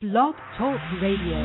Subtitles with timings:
[0.00, 1.38] Blog Talk Radio.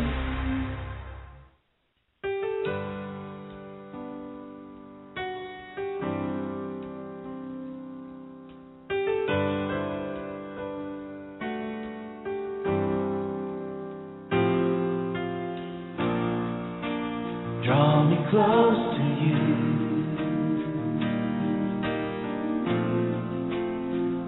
[17.63, 19.39] Draw me close to you.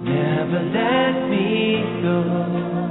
[0.05, 2.90] Never let me go.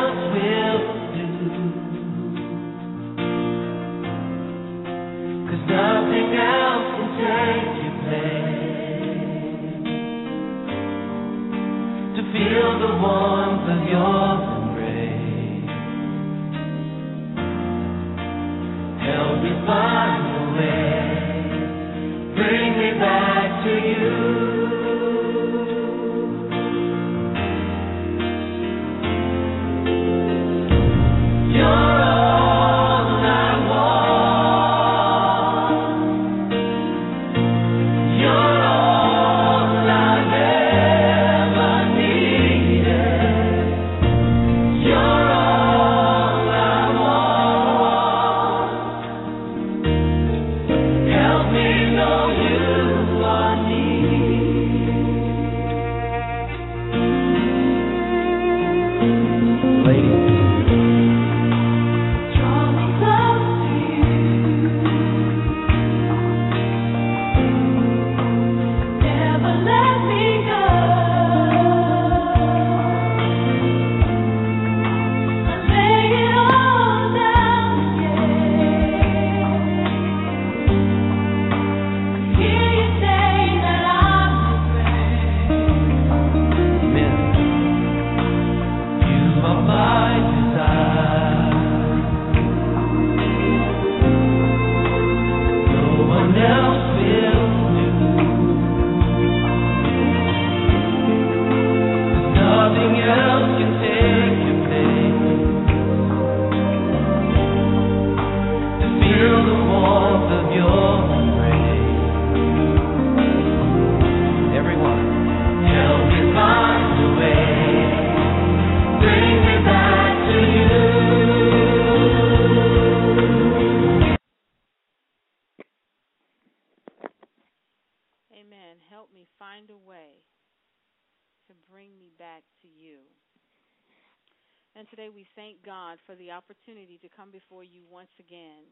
[136.29, 138.69] opportunity to come before you once again,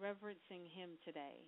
[0.00, 1.46] reverencing Him today,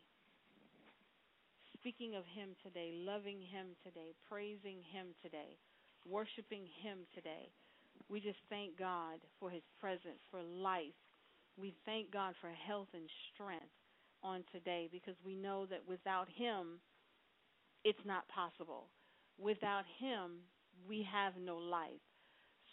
[1.74, 5.58] speaking of Him today, loving Him today, praising Him today,
[6.06, 7.50] worshiping Him today.
[8.08, 10.94] We just thank God for His presence, for life.
[11.58, 13.74] We thank God for health and strength
[14.22, 16.78] on today because we know that without Him,
[17.82, 18.86] it's not possible.
[19.38, 20.46] Without Him,
[20.88, 22.04] we have no life.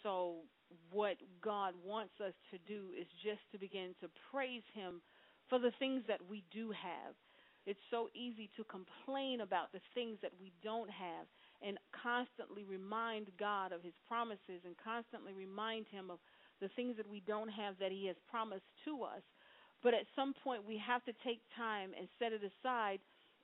[0.02, 0.42] So
[0.90, 5.00] what God wants us to do is just to begin to praise Him
[5.48, 7.14] for the things that we do have.
[7.66, 11.28] It's so easy to complain about the things that we don't have
[11.60, 16.18] and constantly remind God of His promises and constantly remind Him of
[16.60, 19.22] the things that we don't have that He has promised to us.
[19.82, 23.00] But at some point, we have to take time and set it aside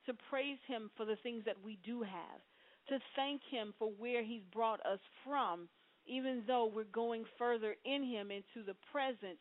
[0.07, 2.41] to praise Him for the things that we do have,
[2.89, 5.69] to thank Him for where He's brought us from,
[6.07, 9.41] even though we're going further in Him into the presence,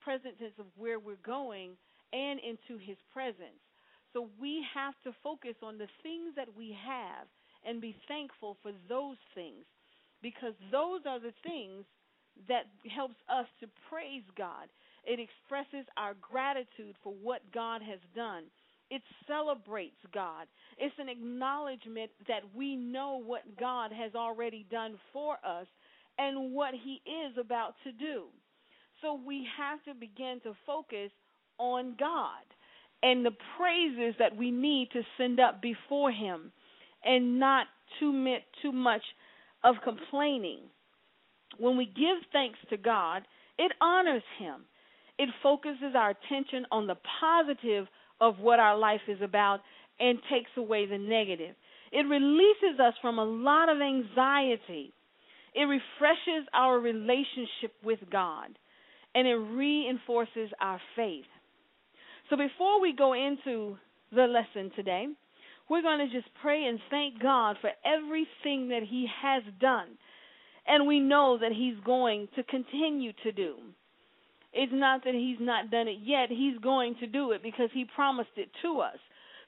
[0.00, 1.72] presence of where we're going,
[2.12, 3.60] and into His presence.
[4.12, 7.26] So we have to focus on the things that we have
[7.66, 9.64] and be thankful for those things
[10.22, 11.84] because those are the things
[12.48, 14.68] that helps us to praise God.
[15.04, 18.44] It expresses our gratitude for what God has done.
[18.90, 20.46] It celebrates God.
[20.78, 25.66] It's an acknowledgement that we know what God has already done for us
[26.18, 28.24] and what He is about to do.
[29.02, 31.10] So we have to begin to focus
[31.58, 32.44] on God
[33.02, 36.52] and the praises that we need to send up before Him
[37.04, 37.66] and not
[37.98, 39.02] too, too much
[39.64, 40.60] of complaining.
[41.58, 43.22] When we give thanks to God,
[43.58, 44.64] it honors Him.
[45.18, 47.86] It focuses our attention on the positive
[48.20, 49.60] of what our life is about
[49.98, 51.54] and takes away the negative.
[51.92, 54.92] It releases us from a lot of anxiety.
[55.54, 58.58] It refreshes our relationship with God
[59.14, 61.24] and it reinforces our faith.
[62.28, 63.78] So before we go into
[64.12, 65.06] the lesson today,
[65.70, 69.96] we're going to just pray and thank God for everything that He has done.
[70.66, 73.54] And we know that He's going to continue to do.
[74.56, 77.84] It's not that He's not done it yet, He's going to do it because He
[77.94, 78.98] promised it to us.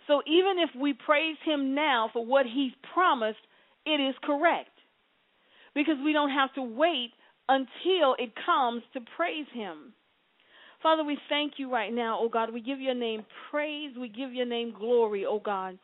[0.07, 3.39] So even if we praise Him now for what He's promised,
[3.87, 4.71] it is correct.
[5.75, 7.11] Because we don't have to wait
[7.49, 9.95] until it comes to praise Him.
[10.83, 12.53] Father, we thank you right now, oh God.
[12.53, 13.95] We give your name praise.
[13.99, 15.79] We give your name glory, oh God.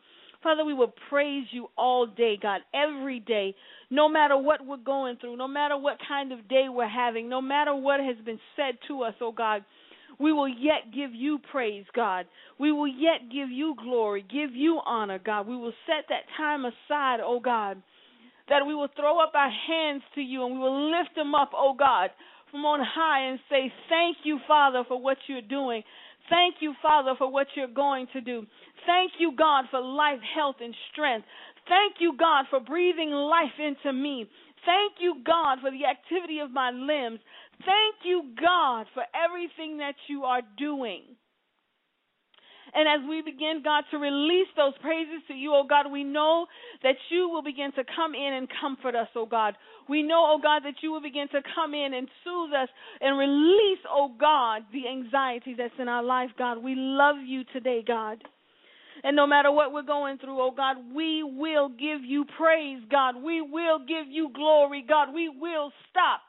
[0.45, 3.55] Father, we will praise you all day, God, every day,
[3.89, 7.41] no matter what we're going through, no matter what kind of day we're having, no
[7.41, 9.65] matter what has been said to us, oh God.
[10.19, 12.27] We will yet give you praise, God.
[12.59, 15.47] We will yet give you glory, give you honor, God.
[15.47, 17.81] We will set that time aside, oh God,
[18.47, 21.53] that we will throw up our hands to you and we will lift them up,
[21.55, 22.11] oh God,
[22.51, 25.81] from on high and say, Thank you, Father, for what you're doing.
[26.29, 28.45] Thank you, Father, for what you're going to do.
[28.85, 31.25] Thank you, God, for life, health, and strength.
[31.67, 34.27] Thank you, God, for breathing life into me.
[34.65, 37.19] Thank you, God, for the activity of my limbs.
[37.59, 41.03] Thank you, God, for everything that you are doing.
[42.75, 46.45] And as we begin, God, to release those praises to you, oh God, we know
[46.83, 49.55] that you will begin to come in and comfort us, oh God.
[49.87, 52.67] We know, oh God, that you will begin to come in and soothe us
[52.99, 56.61] and release, oh God, the anxiety that's in our life, God.
[56.61, 58.21] We love you today, God.
[59.05, 63.15] And no matter what we're going through, oh God, we will give you praise, God.
[63.23, 65.13] We will give you glory, God.
[65.13, 66.21] We will stop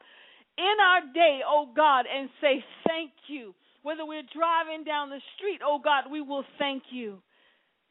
[0.57, 3.53] in our day, oh God, and say thank you.
[3.83, 7.19] Whether we're driving down the street, oh God, we will thank you.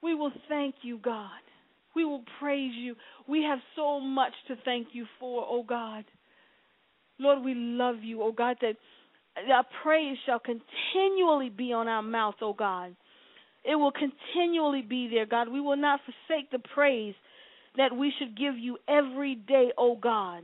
[0.03, 1.31] We will thank you, God.
[1.95, 2.95] We will praise you.
[3.27, 6.05] We have so much to thank you for, oh God.
[7.19, 8.77] Lord, we love you, oh God, that
[9.51, 12.95] our praise shall continually be on our mouth, oh God.
[13.65, 15.49] It will continually be there, God.
[15.49, 17.15] We will not forsake the praise
[17.77, 20.43] that we should give you every day, oh God.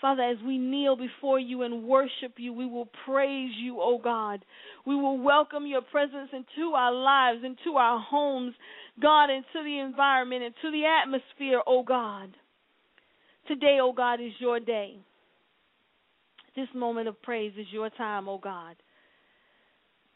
[0.00, 4.44] Father, as we kneel before you and worship you, we will praise you, O God.
[4.86, 8.54] We will welcome your presence into our lives, into our homes,
[9.00, 12.30] God, into the environment, into the atmosphere, O God.
[13.46, 14.96] Today, O God, is your day.
[16.56, 18.76] This moment of praise is your time, O God.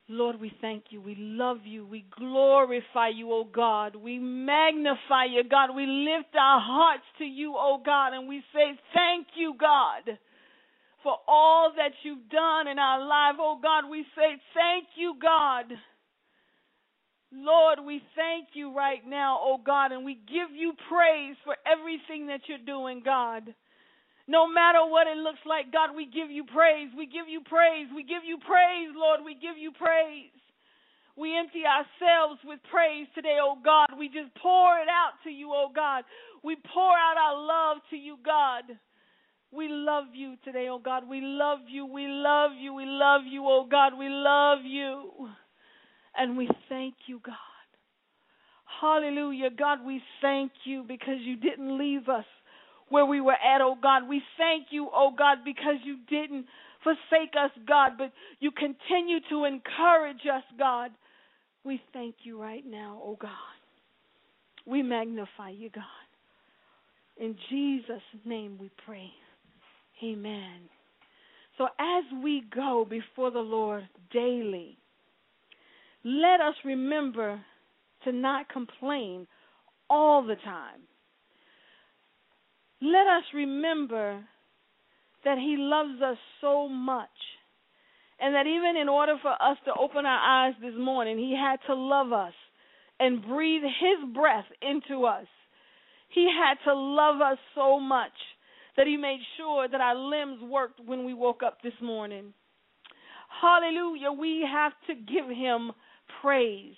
[0.08, 1.00] Lord, we thank you.
[1.00, 1.86] We love you.
[1.86, 3.96] We glorify you, O God.
[3.96, 5.74] We magnify you, God.
[5.74, 10.18] We lift our hearts to you, O God, and we say, Thank you, God,
[11.02, 13.36] for all that you've done in our life.
[13.40, 15.72] O God, we say, Thank you, God.
[17.32, 22.26] Lord, we thank you right now, O God, and we give you praise for everything
[22.28, 23.54] that you're doing, God.
[24.26, 26.88] No matter what it looks like, God, we give you praise.
[26.96, 27.88] We give you praise.
[27.94, 29.20] We give you praise, Lord.
[29.24, 30.32] We give you praise.
[31.16, 33.88] We empty ourselves with praise today, oh God.
[33.98, 36.04] We just pour it out to you, oh God.
[36.42, 38.64] We pour out our love to you, God.
[39.52, 41.08] We love you today, oh God.
[41.08, 41.86] We love you.
[41.86, 42.74] We love you.
[42.74, 43.92] We love you, oh God.
[43.96, 45.28] We love you.
[46.16, 47.36] And we thank you, God.
[48.80, 49.50] Hallelujah.
[49.56, 52.24] God, we thank you because you didn't leave us
[52.88, 54.08] where we were at, oh God.
[54.08, 56.46] We thank you, oh God, because you didn't
[56.82, 60.90] forsake us, God, but you continue to encourage us, God.
[61.64, 63.30] We thank you right now, oh God.
[64.66, 65.84] We magnify you, God.
[67.16, 69.10] In Jesus' name we pray.
[70.02, 70.68] Amen.
[71.56, 74.76] So as we go before the Lord daily,
[76.04, 77.40] let us remember
[78.04, 79.26] to not complain
[79.88, 80.80] all the time.
[82.84, 84.22] Let us remember
[85.24, 87.08] that He loves us so much.
[88.20, 91.56] And that even in order for us to open our eyes this morning, He had
[91.66, 92.34] to love us
[93.00, 95.26] and breathe His breath into us.
[96.14, 98.12] He had to love us so much
[98.76, 102.34] that He made sure that our limbs worked when we woke up this morning.
[103.40, 104.12] Hallelujah.
[104.12, 105.72] We have to give Him
[106.20, 106.74] praise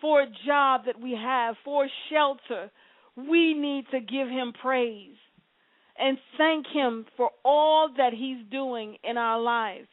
[0.00, 2.70] for a job that we have, for shelter.
[3.16, 5.16] We need to give Him praise
[6.02, 9.86] and thank Him for all that He's doing in our lives.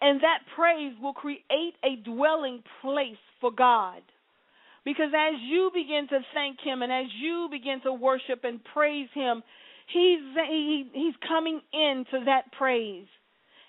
[0.00, 4.02] And that praise will create a dwelling place for God.
[4.84, 9.08] Because as you begin to thank Him and as you begin to worship and praise
[9.14, 9.42] Him,
[9.92, 13.06] He's he, He's coming into that praise,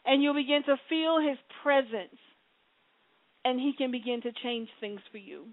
[0.04, 2.18] and you'll begin to feel His presence,
[3.46, 5.46] and He can begin to change things for you.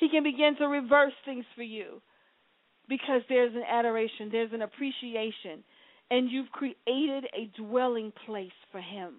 [0.00, 2.00] He can begin to reverse things for you,
[2.88, 5.62] because there's an adoration, there's an appreciation,
[6.10, 9.14] and you've created a dwelling place for Him.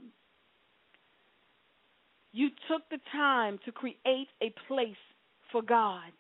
[2.32, 4.96] You took the time to create a place
[5.52, 6.12] for God.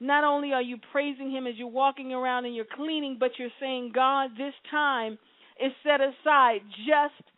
[0.00, 3.48] Not only are you praising Him as you're walking around and you're cleaning, but you're
[3.60, 5.18] saying, God, this time
[5.62, 7.28] is set aside just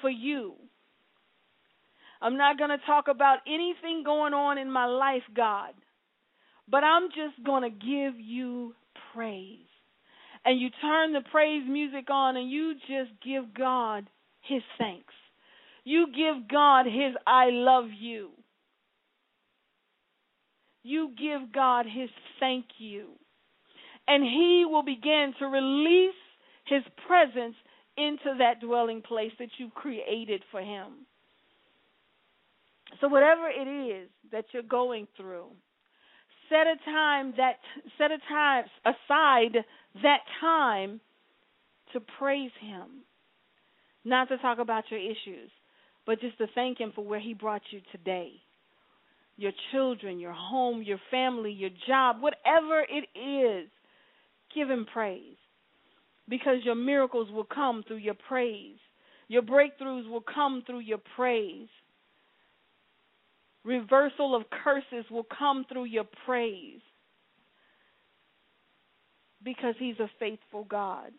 [0.00, 0.54] for you.
[2.20, 5.72] I'm not going to talk about anything going on in my life, God,
[6.70, 8.74] but I'm just going to give you
[9.12, 9.58] praise.
[10.44, 14.08] And you turn the praise music on and you just give God
[14.42, 15.14] His thanks.
[15.84, 18.30] You give God His I love you
[20.82, 23.08] you give God his thank you.
[24.08, 26.14] And he will begin to release
[26.66, 27.54] his presence
[27.96, 31.06] into that dwelling place that you created for him.
[33.00, 35.50] So whatever it is that you're going through,
[36.50, 37.54] set a time that
[37.96, 39.64] set a time aside
[40.02, 41.00] that time
[41.94, 43.04] to praise him.
[44.04, 45.50] Not to talk about your issues,
[46.06, 48.32] but just to thank him for where he brought you today
[49.40, 53.70] your children, your home, your family, your job, whatever it is,
[54.54, 55.36] give Him praise.
[56.28, 58.76] Because your miracles will come through your praise.
[59.28, 61.68] Your breakthroughs will come through your praise.
[63.64, 66.80] Reversal of curses will come through your praise.
[69.42, 71.12] Because He's a faithful God.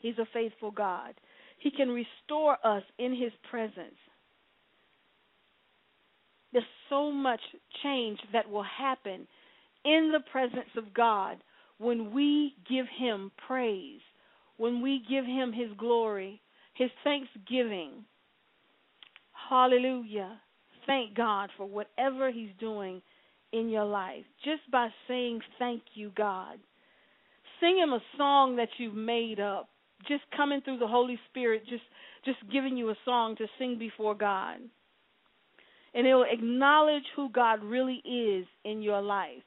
[0.00, 1.14] He's a faithful God.
[1.58, 3.96] He can restore us in His presence.
[6.52, 7.40] There's so much
[7.82, 9.26] change that will happen
[9.84, 11.38] in the presence of God
[11.78, 14.00] when we give Him praise,
[14.56, 16.40] when we give Him His glory,
[16.74, 18.04] His thanksgiving.
[19.48, 20.40] Hallelujah.
[20.86, 23.02] Thank God for whatever He's doing
[23.52, 26.58] in your life just by saying thank you, God.
[27.60, 29.68] Sing Him a song that you've made up.
[30.08, 31.82] Just coming through the Holy Spirit, just
[32.24, 34.60] just giving you a song to sing before God
[35.94, 39.42] and it will acknowledge who God really is in your life.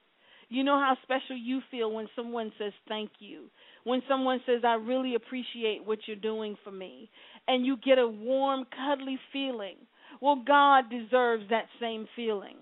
[0.50, 3.46] You know how special you feel when someone says thank you,
[3.86, 7.10] when someone says, I really appreciate what you're doing for me,
[7.48, 9.78] and you get a warm, cuddly feeling.
[10.24, 12.56] Well, God deserves that same feeling.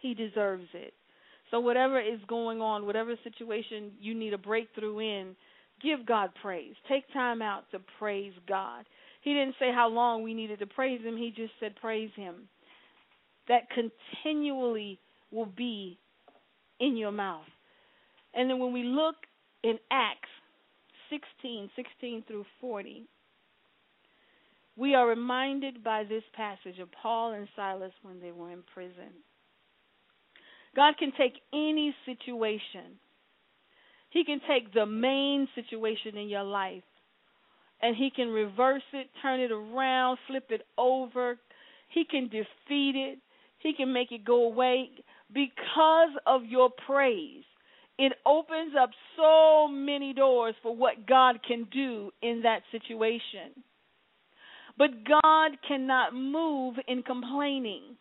[0.00, 0.92] He deserves it.
[1.50, 5.34] So, whatever is going on, whatever situation you need a breakthrough in,
[5.82, 6.74] give God praise.
[6.90, 8.84] Take time out to praise God.
[9.22, 12.50] He didn't say how long we needed to praise him, he just said praise him.
[13.48, 15.00] That continually
[15.32, 15.98] will be
[16.80, 17.48] in your mouth.
[18.34, 19.16] And then when we look
[19.64, 20.28] in Acts
[21.08, 23.08] 16, 16 through 40,
[24.76, 29.12] we are reminded by this passage of Paul and Silas when they were in prison.
[30.74, 32.98] God can take any situation.
[34.10, 36.82] He can take the main situation in your life
[37.82, 41.38] and he can reverse it, turn it around, flip it over.
[41.88, 43.18] He can defeat it.
[43.58, 44.90] He can make it go away
[45.32, 47.44] because of your praise.
[47.98, 53.62] It opens up so many doors for what God can do in that situation.
[54.80, 57.98] But God cannot move in complaining.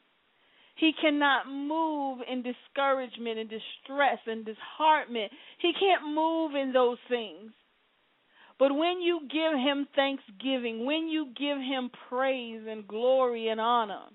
[0.78, 5.34] He cannot move in discouragement and distress and disheartenment.
[5.62, 7.52] He can't move in those things.
[8.58, 14.06] But when you give him thanksgiving, when you give him praise and glory and honor,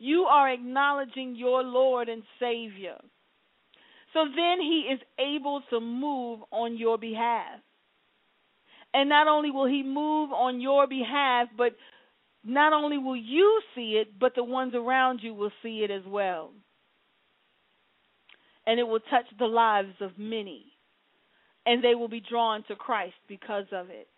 [0.00, 2.96] you are acknowledging your Lord and Savior.
[4.12, 7.60] So then he is able to move on your behalf.
[8.96, 11.76] And not only will he move on your behalf, but
[12.42, 16.00] not only will you see it, but the ones around you will see it as
[16.06, 16.50] well.
[18.66, 20.64] And it will touch the lives of many.
[21.66, 24.08] And they will be drawn to Christ because of it.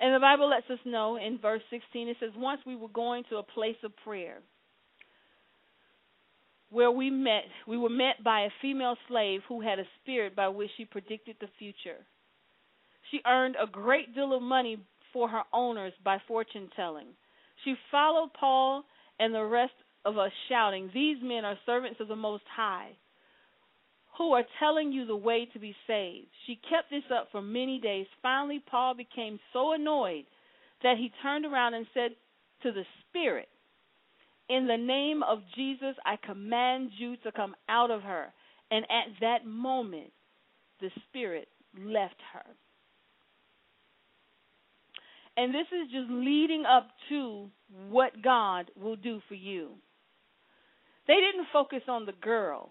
[0.00, 3.22] And the Bible lets us know in verse 16, it says, Once we were going
[3.30, 4.38] to a place of prayer
[6.70, 10.48] where we met, we were met by a female slave who had a spirit by
[10.48, 12.04] which she predicted the future.
[13.12, 14.78] She earned a great deal of money
[15.12, 17.08] for her owners by fortune telling.
[17.62, 18.84] She followed Paul
[19.20, 19.74] and the rest
[20.06, 22.96] of us, shouting, These men are servants of the Most High,
[24.16, 26.28] who are telling you the way to be saved.
[26.46, 28.06] She kept this up for many days.
[28.22, 30.24] Finally, Paul became so annoyed
[30.82, 32.12] that he turned around and said
[32.62, 33.48] to the Spirit,
[34.48, 38.32] In the name of Jesus, I command you to come out of her.
[38.70, 40.12] And at that moment,
[40.80, 42.44] the Spirit left her.
[45.36, 47.48] And this is just leading up to
[47.88, 49.70] what God will do for you.
[51.08, 52.70] They didn't focus on the girl,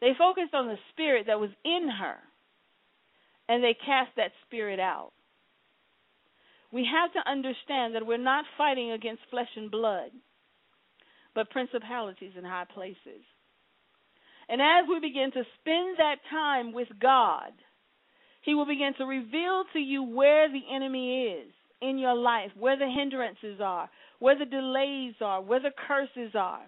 [0.00, 2.16] they focused on the spirit that was in her,
[3.48, 5.12] and they cast that spirit out.
[6.72, 10.10] We have to understand that we're not fighting against flesh and blood,
[11.34, 13.22] but principalities in high places.
[14.48, 17.52] And as we begin to spend that time with God,
[18.46, 22.78] he will begin to reveal to you where the enemy is in your life, where
[22.78, 26.62] the hindrances are, where the delays are, where the curses are.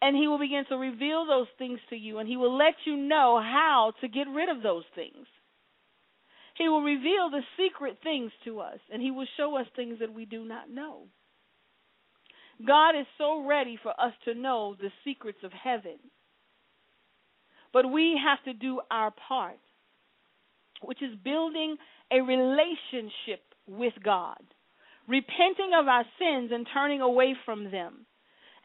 [0.00, 2.96] And He will begin to reveal those things to you, and He will let you
[2.96, 5.26] know how to get rid of those things.
[6.56, 10.14] He will reveal the secret things to us, and He will show us things that
[10.14, 11.02] we do not know.
[12.66, 15.98] God is so ready for us to know the secrets of heaven.
[17.74, 19.58] But we have to do our part
[20.80, 21.76] which is building
[22.10, 24.40] a relationship with God,
[25.08, 28.06] repenting of our sins and turning away from them,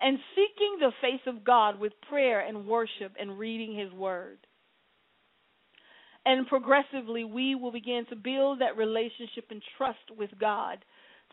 [0.01, 4.39] and seeking the face of God with prayer and worship and reading His Word.
[6.25, 10.83] And progressively, we will begin to build that relationship and trust with God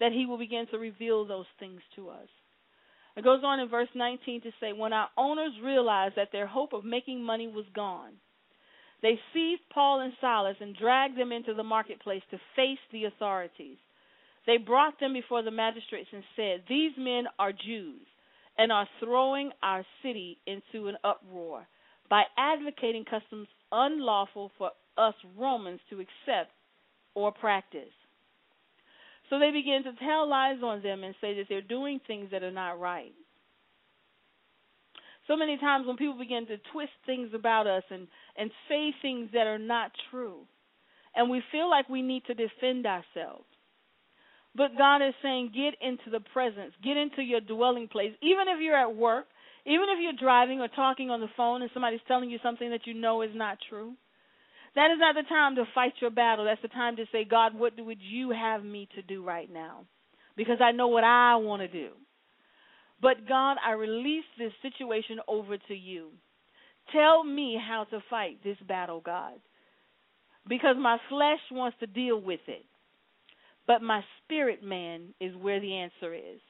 [0.00, 2.28] that He will begin to reveal those things to us.
[3.16, 6.72] It goes on in verse 19 to say, When our owners realized that their hope
[6.72, 8.12] of making money was gone,
[9.02, 13.78] they seized Paul and Silas and dragged them into the marketplace to face the authorities.
[14.46, 18.06] They brought them before the magistrates and said, These men are Jews
[18.58, 21.66] and are throwing our city into an uproar
[22.08, 26.50] by advocating customs unlawful for us Romans to accept
[27.14, 27.92] or practice.
[29.30, 32.42] So they began to tell lies on them and say that they're doing things that
[32.42, 33.12] are not right
[35.26, 39.30] so many times when people begin to twist things about us and and say things
[39.32, 40.40] that are not true
[41.14, 43.44] and we feel like we need to defend ourselves.
[44.54, 48.12] But God is saying get into the presence get into your dwelling place.
[48.22, 49.26] Even if you're at work
[49.64, 52.86] even if you're driving or talking on the phone and somebody's telling you something that
[52.86, 53.94] you know is not true
[54.74, 56.46] that is not the time to fight your battle.
[56.46, 59.84] That's the time to say God what would you have me to do right now?
[60.36, 61.90] Because I know what I want to do
[63.02, 66.10] but God, I release this situation over to you.
[66.92, 69.34] Tell me how to fight this battle, God.
[70.48, 72.64] Because my flesh wants to deal with it.
[73.66, 76.40] But my spirit man is where the answer is.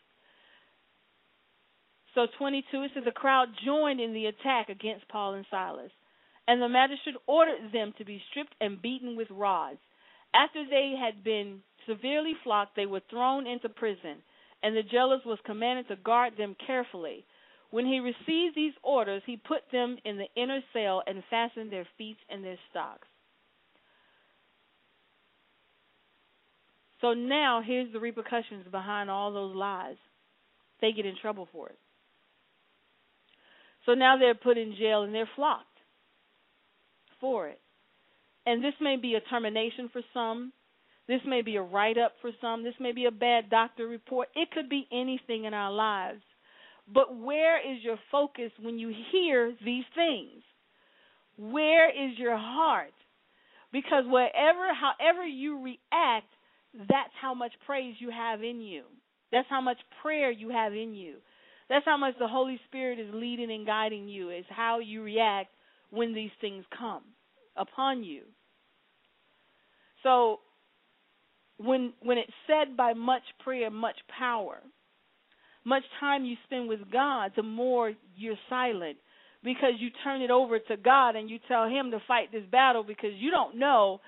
[2.15, 5.91] So 22 it says the crowd joined in the attack against Paul and Silas,
[6.47, 9.79] and the magistrate ordered them to be stripped and beaten with rods.
[10.35, 14.23] After they had been severely flogged, they were thrown into prison
[14.63, 17.25] and the jailers was commanded to guard them carefully.
[17.71, 21.87] When he received these orders, he put them in the inner cell and fastened their
[21.97, 23.09] feet in their stocks.
[27.01, 29.97] So now here's the repercussions behind all those lies.
[30.81, 31.79] They get in trouble for it.
[33.87, 35.67] So now they're put in jail and they're flocked
[37.21, 37.61] for it.
[38.47, 40.53] And this may be a termination for some.
[41.09, 42.63] This may be a write up for some.
[42.63, 44.29] This may be a bad doctor report.
[44.35, 46.23] It could be anything in our lives.
[46.93, 50.43] But where is your focus when you hear these things?
[51.37, 52.93] Where is your heart?
[53.73, 56.29] Because wherever, however you react,
[56.75, 58.83] that's how much praise you have in you.
[59.31, 61.17] That's how much prayer you have in you.
[61.69, 65.51] That's how much the Holy Spirit is leading and guiding you, is how you react
[65.91, 67.03] when these things come
[67.57, 68.23] upon you.
[70.03, 70.41] So
[71.65, 74.59] when when it's said by much prayer, much power,
[75.65, 78.99] much time you spend with God, the more you're silent
[79.45, 82.85] because you turn it over to God and you tell Him to fight this battle
[82.85, 84.01] because you don't know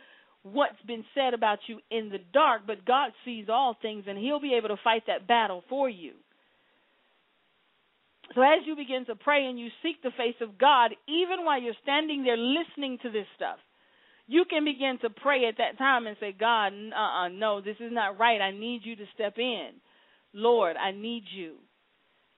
[0.43, 4.41] what's been said about you in the dark, but God sees all things and He'll
[4.41, 6.13] be able to fight that battle for you.
[8.35, 11.61] So as you begin to pray and you seek the face of God, even while
[11.61, 13.59] you're standing there listening to this stuff,
[14.27, 17.93] you can begin to pray at that time and say, God, uh-uh, no, this is
[17.93, 18.41] not right.
[18.41, 19.71] I need you to step in.
[20.33, 21.57] Lord, I need you.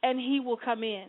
[0.02, 1.06] And he will come in.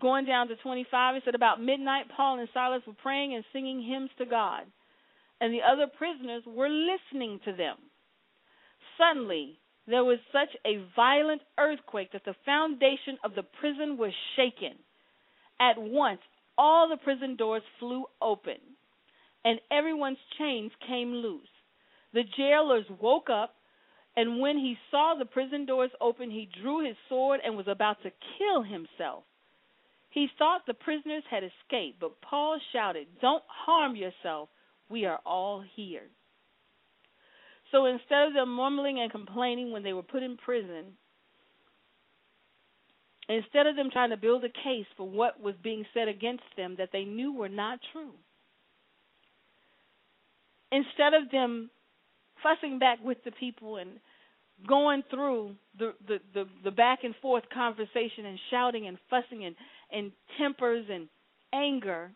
[0.00, 3.82] Going down to 25, it said, About midnight, Paul and Silas were praying and singing
[3.82, 4.62] hymns to God,
[5.40, 7.76] and the other prisoners were listening to them.
[8.98, 14.78] Suddenly, there was such a violent earthquake that the foundation of the prison was shaken.
[15.60, 16.20] At once,
[16.56, 18.58] all the prison doors flew open,
[19.44, 21.48] and everyone's chains came loose.
[22.12, 23.54] The jailers woke up,
[24.16, 28.02] and when he saw the prison doors open, he drew his sword and was about
[28.02, 29.24] to kill himself.
[30.10, 34.48] He thought the prisoners had escaped, but Paul shouted, Don't harm yourself.
[34.88, 36.04] We are all here.
[37.72, 40.96] So instead of them mumbling and complaining when they were put in prison,
[43.28, 46.76] instead of them trying to build a case for what was being said against them
[46.78, 48.12] that they knew were not true,
[50.74, 51.70] instead of them
[52.42, 53.90] fussing back with the people and
[54.68, 59.56] going through the, the, the, the back and forth conversation and shouting and fussing and,
[59.92, 61.08] and tempers and
[61.52, 62.10] anger,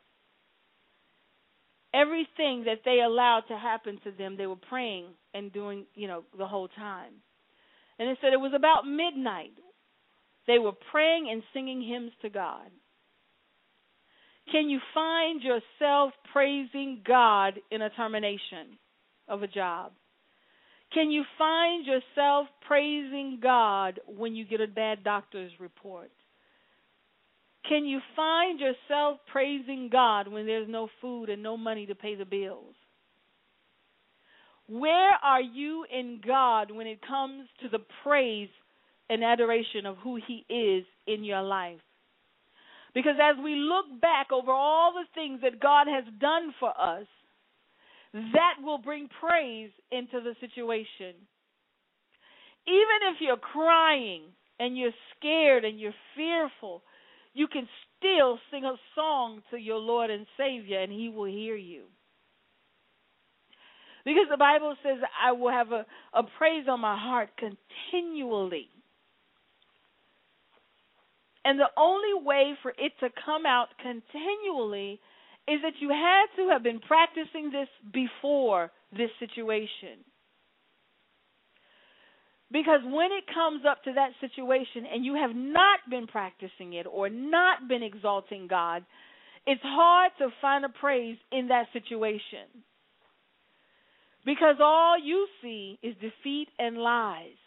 [1.95, 6.25] everything that they allowed to happen to them, they were praying and doing, you know,
[6.37, 7.13] the whole time.
[7.99, 9.53] And it said it was about midnight.
[10.47, 12.71] They were praying and singing hymns to God.
[14.51, 18.79] Can you find yourself praising God in a termination
[19.29, 19.93] of a job?
[20.93, 26.11] Can you find yourself praising God when you get a bad doctor's report?
[27.69, 32.15] Can you find yourself praising God when there's no food and no money to pay
[32.15, 32.75] the bills?
[34.67, 38.49] Where are you in God when it comes to the praise
[39.11, 41.81] and adoration of who He is in your life?
[42.99, 47.07] Because as we look back over all the things that God has done for us,
[48.13, 51.15] that will bring praise into the situation.
[52.67, 54.23] Even if you're crying
[54.59, 56.83] and you're scared and you're fearful,
[57.35, 61.55] you can still sing a song to your Lord and Savior and He will hear
[61.55, 61.85] you.
[64.05, 68.71] Because the Bible says, I will have a, a praise on my heart continually.
[71.49, 75.01] And the only way for it to come out continually
[75.49, 80.05] is that you had to have been practicing this before this situation.
[82.53, 86.87] Because when it comes up to that situation and you have not been practicing it
[86.87, 88.85] or not been exalting God,
[89.47, 92.45] it's hard to find a praise in that situation.
[94.27, 97.41] Because all you see is defeat and lies.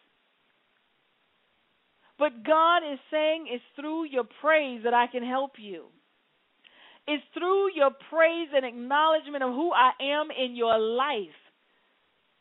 [2.21, 5.85] But God is saying it's through your praise that I can help you.
[7.07, 11.41] It's through your praise and acknowledgement of who I am in your life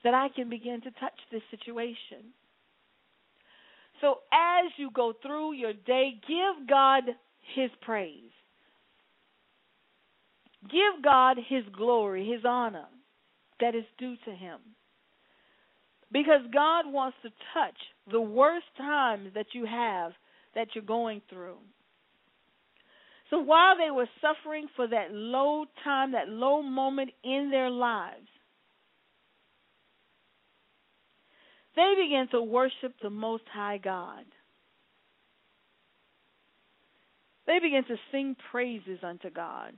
[0.04, 2.34] that I can begin to touch this situation.
[4.02, 7.04] So as you go through your day, give God
[7.54, 8.32] his praise.
[10.64, 12.88] Give God his glory, his honor
[13.60, 14.58] that is due to him.
[16.12, 17.76] Because God wants to touch
[18.10, 20.12] the worst times that you have
[20.54, 21.58] that you're going through.
[23.30, 28.26] So while they were suffering for that low time, that low moment in their lives,
[31.76, 34.24] they began to worship the Most High God.
[37.46, 39.74] They began to sing praises unto God,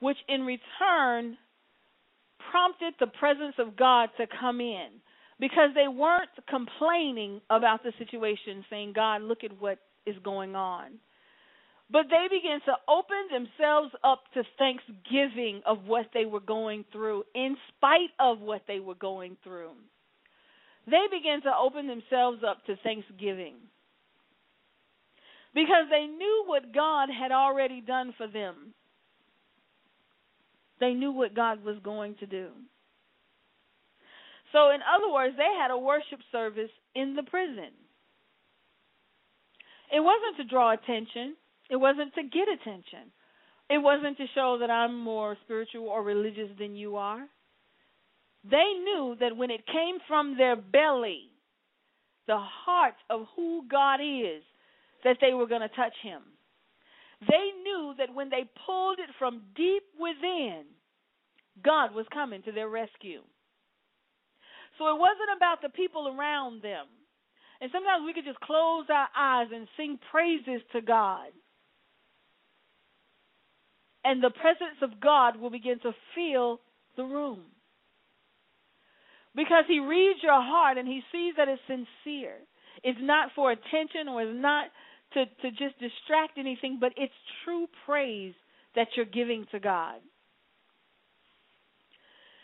[0.00, 1.38] which in return
[2.56, 4.88] prompted the presence of God to come in
[5.38, 10.92] because they weren't complaining about the situation, saying, God, look at what is going on.
[11.90, 17.24] But they began to open themselves up to thanksgiving of what they were going through,
[17.34, 19.72] in spite of what they were going through.
[20.86, 23.56] They began to open themselves up to thanksgiving
[25.54, 28.72] because they knew what God had already done for them.
[30.80, 32.48] They knew what God was going to do.
[34.52, 37.72] So, in other words, they had a worship service in the prison.
[39.92, 41.36] It wasn't to draw attention,
[41.70, 43.12] it wasn't to get attention.
[43.68, 47.26] It wasn't to show that I'm more spiritual or religious than you are.
[48.48, 51.30] They knew that when it came from their belly,
[52.28, 54.42] the heart of who God is,
[55.02, 56.22] that they were going to touch him.
[57.20, 60.64] They knew that when they pulled it from deep within,
[61.64, 63.22] God was coming to their rescue.
[64.78, 66.86] So it wasn't about the people around them.
[67.60, 71.28] And sometimes we could just close our eyes and sing praises to God.
[74.04, 76.60] And the presence of God will begin to fill
[76.96, 77.40] the room.
[79.34, 82.36] Because He reads your heart and He sees that it's sincere.
[82.84, 84.66] It's not for attention or it's not
[85.14, 87.12] to, to just distract anything, but it's
[87.44, 88.34] true praise
[88.74, 89.96] that you're giving to God.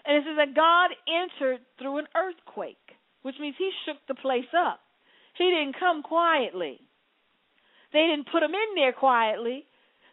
[0.05, 2.77] And it says that God entered through an earthquake,
[3.22, 4.81] which means he shook the place up.
[5.38, 6.81] He didn't come quietly.
[7.92, 9.66] They didn't put him in there quietly,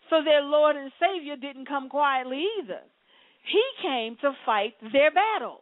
[0.09, 2.81] so their Lord and Savior didn't come quietly either.
[3.51, 5.61] He came to fight their battle.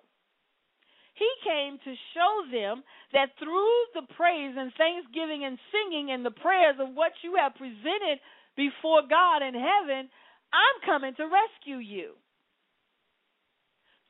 [1.47, 2.83] Came to show them
[3.13, 7.55] that through the praise and thanksgiving and singing and the prayers of what you have
[7.55, 8.19] presented
[8.57, 10.09] before God in heaven,
[10.51, 12.13] I'm coming to rescue you.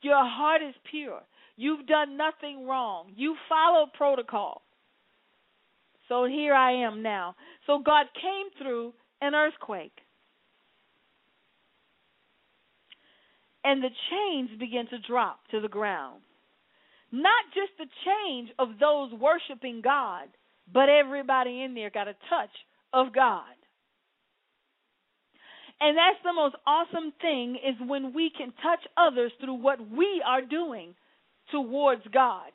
[0.01, 1.21] Your heart is pure.
[1.57, 3.11] You've done nothing wrong.
[3.15, 4.63] You followed protocol.
[6.07, 7.35] So here I am now.
[7.65, 9.97] So God came through an earthquake.
[13.63, 16.21] And the chains began to drop to the ground.
[17.17, 20.27] Not just the change of those worshiping God,
[20.71, 22.53] but everybody in there got a touch
[22.93, 23.57] of God.
[25.81, 30.21] And that's the most awesome thing is when we can touch others through what we
[30.23, 30.93] are doing
[31.51, 32.51] towards God.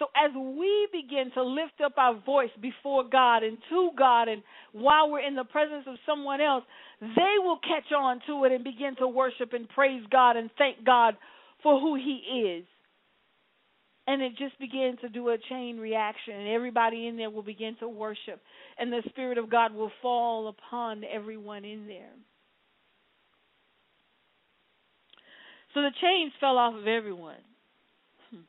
[0.00, 4.42] So as we begin to lift up our voice before God and to God and
[4.72, 6.64] while we're in the presence of someone else,
[7.00, 10.84] they will catch on to it and begin to worship and praise God and thank
[10.84, 11.14] God
[11.62, 12.66] for who he is
[14.06, 17.76] and it just began to do a chain reaction and everybody in there will begin
[17.80, 18.40] to worship
[18.78, 22.12] and the spirit of god will fall upon everyone in there.
[25.74, 27.36] So the chains fell off of everyone.
[28.30, 28.40] Hmm.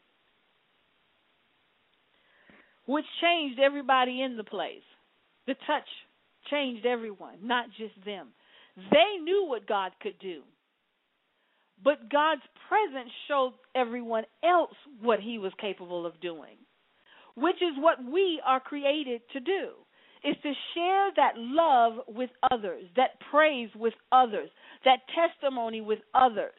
[2.86, 4.86] which changed everybody in the place.
[5.46, 5.88] The touch
[6.50, 8.30] changed everyone not just them.
[8.92, 10.44] They knew what god could do
[11.84, 16.58] but God's presence showed everyone else what he was capable of doing,
[17.36, 19.70] which is what we are created to do.
[20.24, 24.50] Is to share that love with others, that praise with others,
[24.84, 26.56] that testimony with others,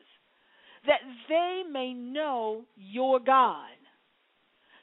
[0.87, 3.67] that they may know your God.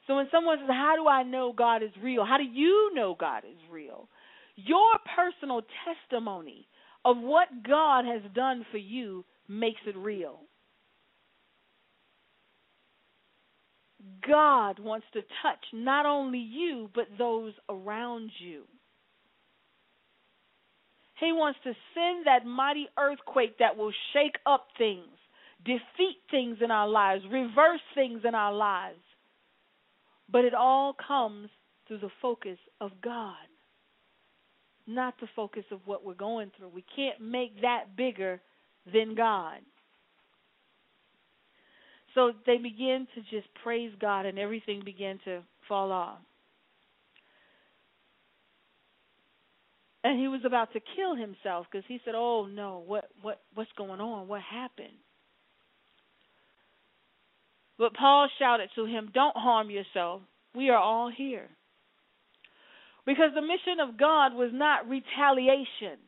[0.06, 2.24] So when someone says, How do I know God is real?
[2.24, 4.08] How do you know God is real?
[4.56, 6.68] Your personal testimony
[7.04, 10.40] of what God has done for you makes it real.
[14.26, 18.64] God wants to touch not only you, but those around you.
[21.18, 25.16] He wants to send that mighty earthquake that will shake up things,
[25.64, 29.00] defeat things in our lives, reverse things in our lives.
[30.30, 31.48] But it all comes
[31.88, 33.34] through the focus of God,
[34.86, 36.68] not the focus of what we're going through.
[36.68, 38.40] We can't make that bigger
[38.92, 39.58] than God.
[42.14, 46.18] So they begin to just praise God and everything began to fall off.
[50.02, 53.72] And he was about to kill himself because he said, "Oh no, what what what's
[53.76, 54.28] going on?
[54.28, 54.96] What happened?"
[57.76, 60.22] But Paul shouted to him, "Don't harm yourself.
[60.54, 61.50] We are all here."
[63.04, 65.98] Because the mission of God was not retaliation.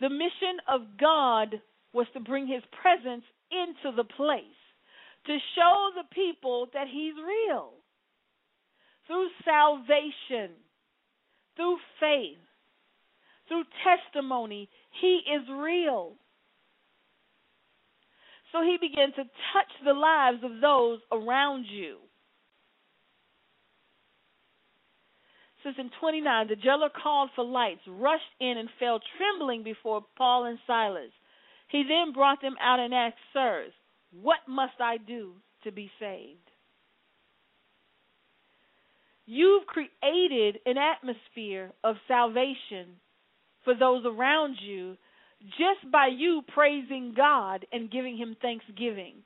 [0.00, 1.60] The mission of God
[1.92, 4.44] was to bring his presence into the place,
[5.26, 7.72] to show the people that he's real.
[9.06, 10.56] Through salvation,
[11.56, 12.38] through faith,
[13.48, 14.68] through testimony,
[15.00, 16.16] he is real.
[18.52, 21.98] So he began to touch the lives of those around you.
[25.78, 30.58] In 29, the jailer called for lights, rushed in, and fell trembling before Paul and
[30.66, 31.10] Silas.
[31.68, 33.72] He then brought them out and asked, Sirs,
[34.12, 35.32] what must I do
[35.64, 36.38] to be saved?
[39.26, 43.00] You've created an atmosphere of salvation
[43.64, 44.96] for those around you
[45.58, 49.16] just by you praising God and giving Him thanksgiving.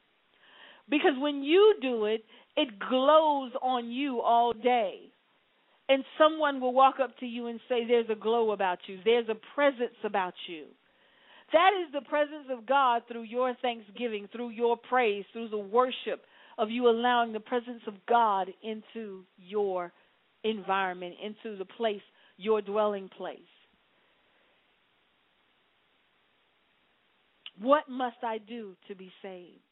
[0.88, 2.24] Because when you do it,
[2.57, 5.10] it glows on you all day
[5.90, 9.29] and someone will walk up to you and say, There's a glow about you, there's
[9.29, 10.66] a presence about you.
[11.53, 16.24] That is the presence of God through your thanksgiving, through your praise, through the worship
[16.59, 19.92] of you allowing the presence of God into your
[20.44, 22.03] environment, into the place,
[22.37, 23.40] your dwelling place.
[27.61, 29.69] What must I do to be saved?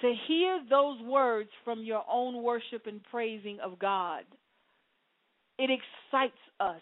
[0.00, 4.22] To hear those words from your own worship and praising of God,
[5.58, 6.80] it excites us.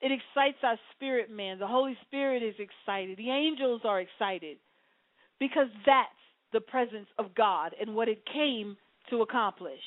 [0.00, 1.58] It excites our spirit, man.
[1.58, 3.18] The Holy Spirit is excited.
[3.18, 4.58] The angels are excited
[5.38, 6.08] because that's
[6.52, 8.76] the presence of God and what it came
[9.10, 9.80] to accomplish.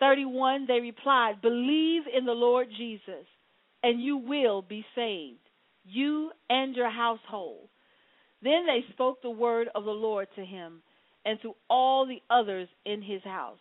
[0.00, 3.26] 31, they replied, Believe in the Lord Jesus,
[3.82, 5.38] and you will be saved,
[5.84, 7.68] you and your household.
[8.42, 10.82] Then they spoke the word of the Lord to him
[11.24, 13.58] and to all the others in his house.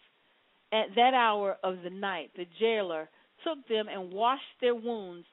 [0.72, 3.10] At that hour of the night, the jailer
[3.44, 5.26] took them and washed their wounds.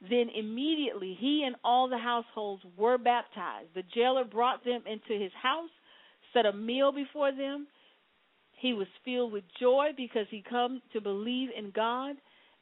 [0.00, 3.68] Then immediately he and all the households were baptized.
[3.74, 5.70] The jailer brought them into his house,
[6.32, 7.66] set a meal before them.
[8.52, 12.16] He was filled with joy because he come to believe in God,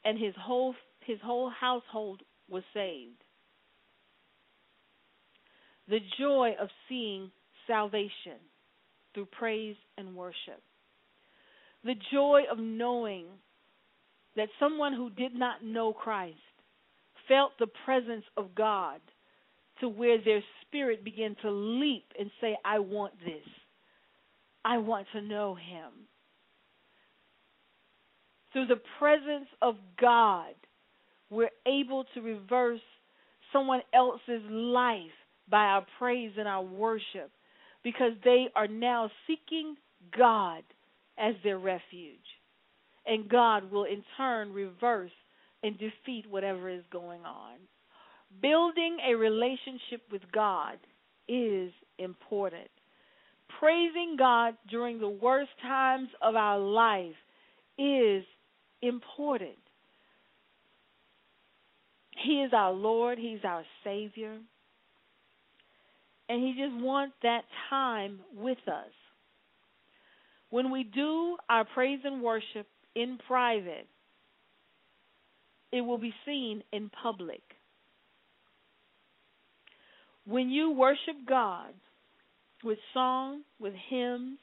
[0.05, 3.23] and his whole his whole household was saved.
[5.89, 7.31] The joy of seeing
[7.67, 8.39] salvation
[9.15, 10.63] through praise and worship.
[11.85, 13.27] The joy of knowing
[14.37, 16.37] that someone who did not know Christ
[17.27, 19.01] felt the presence of God
[19.81, 23.47] to where their spirit began to leap and say, I want this.
[24.65, 25.91] I want to know him.
[28.53, 30.55] Through the presence of God,
[31.31, 32.81] we're able to reverse
[33.53, 35.07] someone else's life
[35.51, 37.31] by our praise and our worship
[37.83, 39.77] because they are now seeking
[40.17, 40.63] God
[41.19, 42.19] as their refuge.
[43.07, 45.11] And God will in turn reverse
[45.63, 47.57] and defeat whatever is going on.
[48.41, 50.79] Building a relationship with God
[51.29, 52.69] is important
[53.59, 57.15] praising God during the worst times of our life
[57.79, 58.25] is
[58.83, 59.57] important.
[62.25, 64.39] He is our Lord, He's our Savior.
[66.31, 68.93] And He just wants that time with us.
[70.51, 73.89] When we do our praise and worship in private,
[75.73, 77.43] it will be seen in public.
[80.25, 81.73] When you worship God
[82.63, 84.39] with song, with hymns,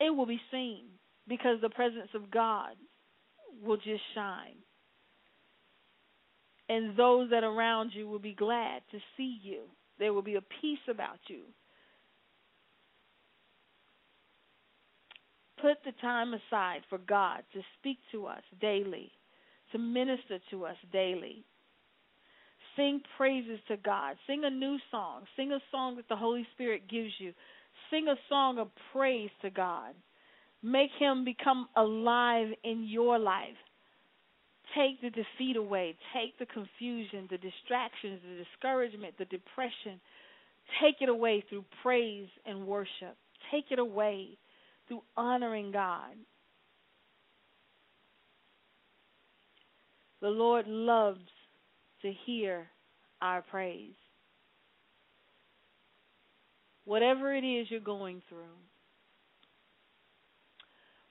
[0.00, 0.84] it will be seen
[1.28, 2.72] because the presence of God
[3.62, 4.56] will just shine.
[6.68, 9.62] And those that are around you will be glad to see you.
[9.98, 11.42] There will be a peace about you.
[15.60, 19.10] Put the time aside for God to speak to us daily,
[19.72, 21.44] to minister to us daily,
[22.76, 24.16] Sing praises to God.
[24.26, 25.22] Sing a new song.
[25.36, 27.32] Sing a song that the Holy Spirit gives you.
[27.90, 29.94] Sing a song of praise to God.
[30.62, 33.56] Make Him become alive in your life.
[34.76, 35.96] Take the defeat away.
[36.12, 40.00] Take the confusion, the distractions, the discouragement, the depression.
[40.82, 43.16] Take it away through praise and worship.
[43.50, 44.38] Take it away
[44.88, 46.12] through honoring God.
[50.20, 51.20] The Lord loves
[52.02, 52.66] to hear
[53.22, 53.94] our praise.
[56.84, 58.56] Whatever it is you're going through,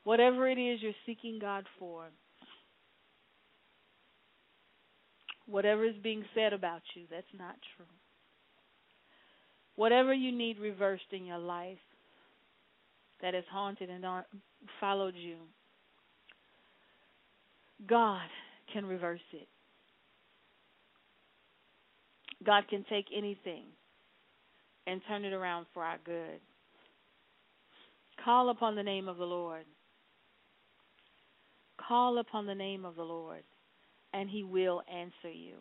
[0.04, 2.08] whatever it is you're seeking God for,
[5.48, 7.86] whatever is being said about you that's not true,
[9.76, 11.78] whatever you need reversed in your life
[13.22, 14.06] that has haunted and
[14.80, 15.38] followed you,
[17.88, 18.28] God
[18.74, 19.48] can reverse it.
[22.46, 23.66] God can take anything
[24.88, 26.40] and turn it around for our good.
[28.24, 29.66] Call upon the name of the Lord.
[31.88, 33.44] Call upon the name of the Lord,
[34.16, 35.56] and He will answer you.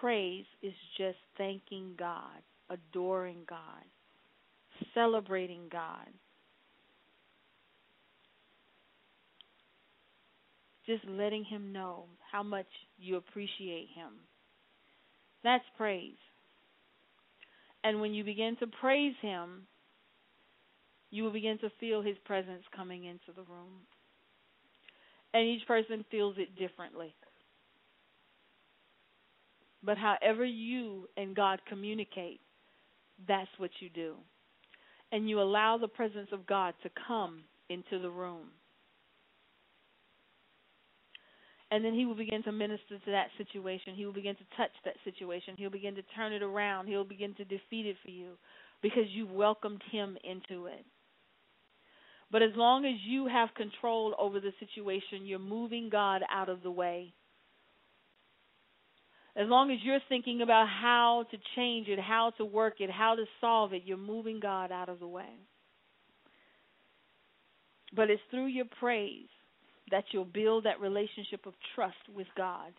[0.00, 3.84] Praise is just thanking God, adoring God,
[4.92, 6.08] celebrating God.
[10.86, 12.66] Just letting Him know how much
[12.98, 14.14] you appreciate Him.
[15.44, 16.14] That's praise.
[17.84, 19.66] And when you begin to praise Him,
[21.10, 23.82] you will begin to feel His presence coming into the room.
[25.32, 27.14] And each person feels it differently.
[29.82, 32.40] But however you and God communicate,
[33.26, 34.14] that's what you do.
[35.12, 38.48] And you allow the presence of God to come into the room.
[41.70, 43.94] and then he will begin to minister to that situation.
[43.94, 45.54] He will begin to touch that situation.
[45.56, 46.88] He'll begin to turn it around.
[46.88, 48.32] He'll begin to defeat it for you
[48.82, 50.84] because you welcomed him into it.
[52.30, 56.62] But as long as you have control over the situation, you're moving God out of
[56.62, 57.12] the way.
[59.36, 63.14] As long as you're thinking about how to change it, how to work it, how
[63.14, 65.32] to solve it, you're moving God out of the way.
[67.94, 69.28] But it's through your praise
[69.90, 72.72] that you'll build that relationship of trust with God.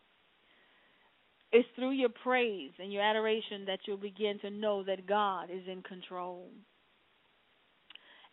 [1.51, 5.63] It's through your praise and your adoration that you'll begin to know that God is
[5.69, 6.49] in control.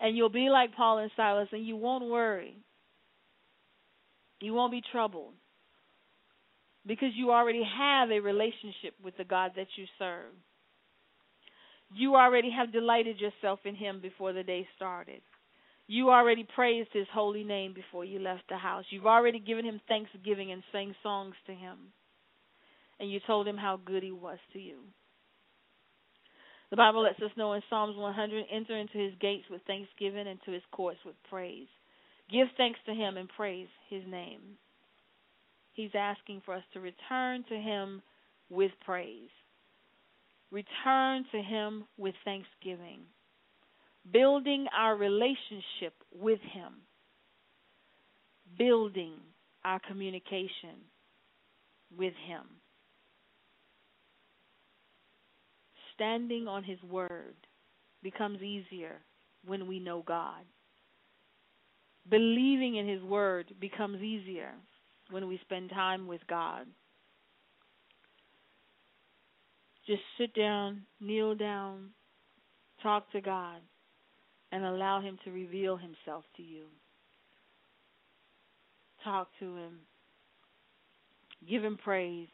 [0.01, 2.57] And you'll be like Paul and Silas, and you won't worry.
[4.41, 5.35] You won't be troubled
[6.87, 10.33] because you already have a relationship with the God that you serve.
[11.95, 15.21] You already have delighted yourself in Him before the day started.
[15.87, 18.85] You already praised His holy name before you left the house.
[18.91, 21.79] You've already given Him thanksgiving and sang songs to Him.
[23.01, 24.79] And you told Him how good He was to you.
[26.71, 30.39] The Bible lets us know in Psalms 100 enter into his gates with thanksgiving and
[30.45, 31.69] to his courts with praise.
[32.31, 34.41] Give thanks to him and praise his name.
[35.73, 38.03] He's asking for us to return to him
[38.51, 39.31] with praise.
[40.51, 43.01] Return to him with thanksgiving.
[44.13, 46.75] Building our relationship with him.
[48.59, 49.15] Building
[49.65, 50.85] our communication
[51.97, 52.45] with him.
[55.99, 57.35] Standing on His Word
[58.05, 59.01] becomes easier
[59.45, 60.45] when we know God.
[62.09, 64.53] Believing in His Word becomes easier
[65.11, 66.67] when we spend time with God.
[69.87, 71.91] Just sit down, kneel down,
[72.83, 73.61] talk to God,
[74.53, 76.67] and allow Him to reveal Himself to you.
[79.03, 79.81] Talk to Him.
[81.49, 82.29] Give Him praise.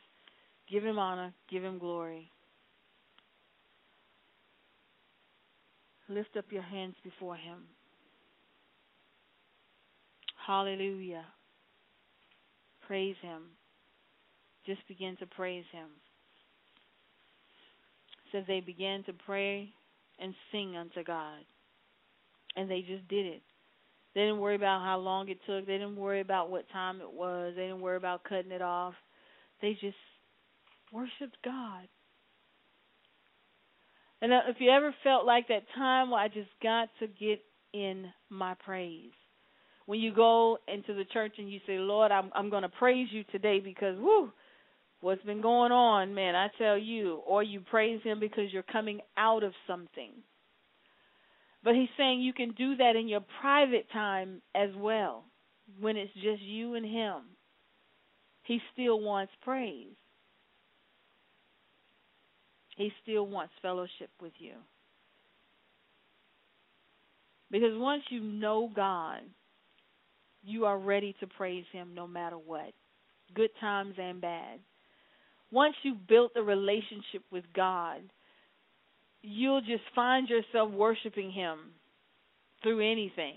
[0.71, 1.33] Give Him honor.
[1.51, 2.31] Give Him glory.
[6.09, 7.59] Lift up your hands before Him.
[10.47, 11.25] Hallelujah.
[12.87, 13.43] Praise Him.
[14.67, 15.89] Just begin to praise Him.
[18.33, 19.71] So they began to pray
[20.19, 21.41] and sing unto God.
[22.57, 23.43] And they just did it.
[24.15, 25.67] They didn't worry about how long it took.
[25.67, 27.55] They didn't worry about what time it was.
[27.57, 28.95] They didn't worry about cutting it off.
[29.61, 29.97] They just
[30.93, 31.89] worshiped God.
[34.25, 37.43] And uh, if you ever felt like that time where I just got to get
[37.75, 39.11] in my praise.
[39.85, 43.25] When you go into the church and you say, Lord, I'm I'm gonna praise you
[43.25, 44.33] today because whoo,
[45.03, 49.01] what's been going on, man, I tell you, or you praise him because you're coming
[49.19, 50.13] out of something.
[51.63, 55.25] But he's saying you can do that in your private time as well,
[55.79, 57.25] when it's just you and him.
[58.45, 59.93] He still wants praise.
[62.77, 64.55] He still wants fellowship with you.
[67.51, 69.21] Because once you know God,
[70.43, 72.73] you are ready to praise Him no matter what,
[73.35, 74.59] good times and bad.
[75.53, 78.01] Once you've built a relationship with God,
[79.23, 81.59] you'll just find yourself worshiping Him
[82.63, 83.37] through anything.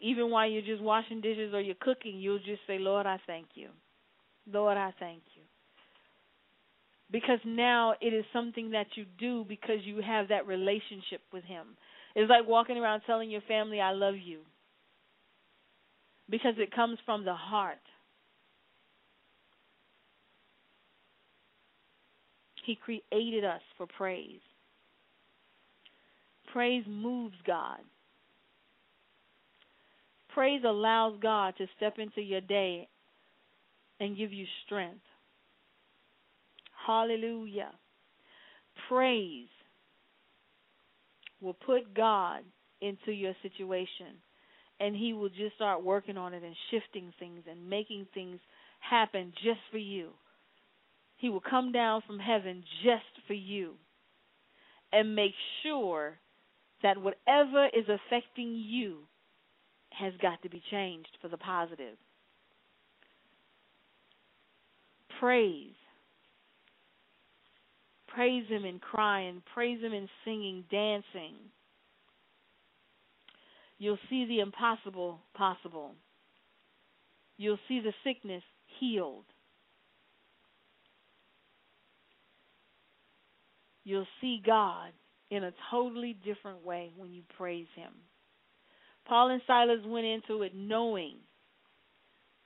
[0.00, 3.48] Even while you're just washing dishes or you're cooking, you'll just say, Lord, I thank
[3.54, 3.68] you.
[4.50, 5.42] Lord, I thank you
[7.10, 11.76] because now it is something that you do because you have that relationship with him.
[12.14, 14.40] It's like walking around telling your family, I love you.
[16.28, 17.78] Because it comes from the heart.
[22.64, 24.40] He created us for praise.
[26.52, 27.78] Praise moves God.
[30.34, 32.88] Praise allows God to step into your day
[34.00, 35.00] and give you strength.
[36.86, 37.72] Hallelujah.
[38.88, 39.48] Praise
[41.40, 42.40] will put God
[42.80, 44.20] into your situation
[44.78, 48.38] and he will just start working on it and shifting things and making things
[48.80, 50.10] happen just for you.
[51.16, 53.74] He will come down from heaven just for you
[54.92, 55.32] and make
[55.62, 56.18] sure
[56.82, 58.98] that whatever is affecting you
[59.90, 61.96] has got to be changed for the positive.
[65.18, 65.75] Praise
[68.16, 71.34] praise Him in crying, praise Him in singing, dancing.
[73.78, 75.92] You'll see the impossible possible.
[77.36, 78.42] You'll see the sickness
[78.80, 79.26] healed.
[83.84, 84.92] You'll see God
[85.30, 87.92] in a totally different way when you praise Him.
[89.06, 91.16] Paul and Silas went into it knowing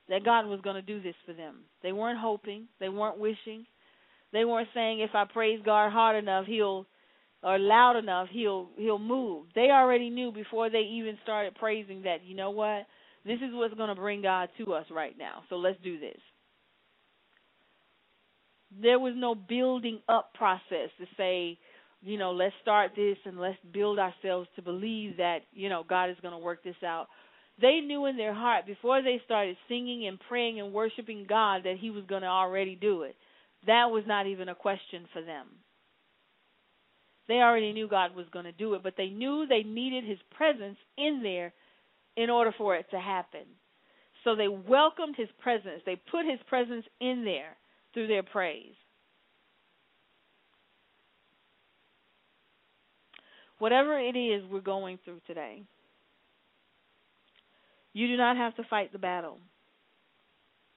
[0.09, 1.61] that God was going to do this for them.
[1.81, 3.65] They weren't hoping, they weren't wishing,
[4.33, 6.87] they weren't saying if I praise God hard enough, He'll
[7.43, 9.47] or loud enough, he'll he'll move.
[9.55, 12.85] They already knew before they even started praising that, you know what?
[13.25, 15.43] This is what's going to bring God to us right now.
[15.49, 16.19] So let's do this.
[18.81, 21.57] There was no building up process to say,
[22.01, 26.09] you know, let's start this and let's build ourselves to believe that, you know, God
[26.09, 27.07] is going to work this out.
[27.61, 31.75] They knew in their heart before they started singing and praying and worshiping God that
[31.79, 33.15] He was going to already do it.
[33.67, 35.47] That was not even a question for them.
[37.27, 40.17] They already knew God was going to do it, but they knew they needed His
[40.35, 41.53] presence in there
[42.17, 43.45] in order for it to happen.
[44.23, 45.81] So they welcomed His presence.
[45.85, 47.55] They put His presence in there
[47.93, 48.73] through their praise.
[53.59, 55.61] Whatever it is we're going through today,
[57.93, 59.37] you do not have to fight the battle.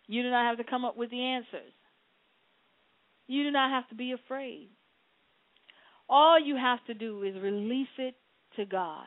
[0.07, 1.73] You do not have to come up with the answers.
[3.27, 4.69] You do not have to be afraid.
[6.09, 8.15] All you have to do is release it
[8.57, 9.07] to God.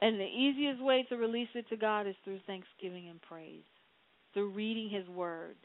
[0.00, 3.64] And the easiest way to release it to God is through thanksgiving and praise,
[4.32, 5.56] through reading His Word,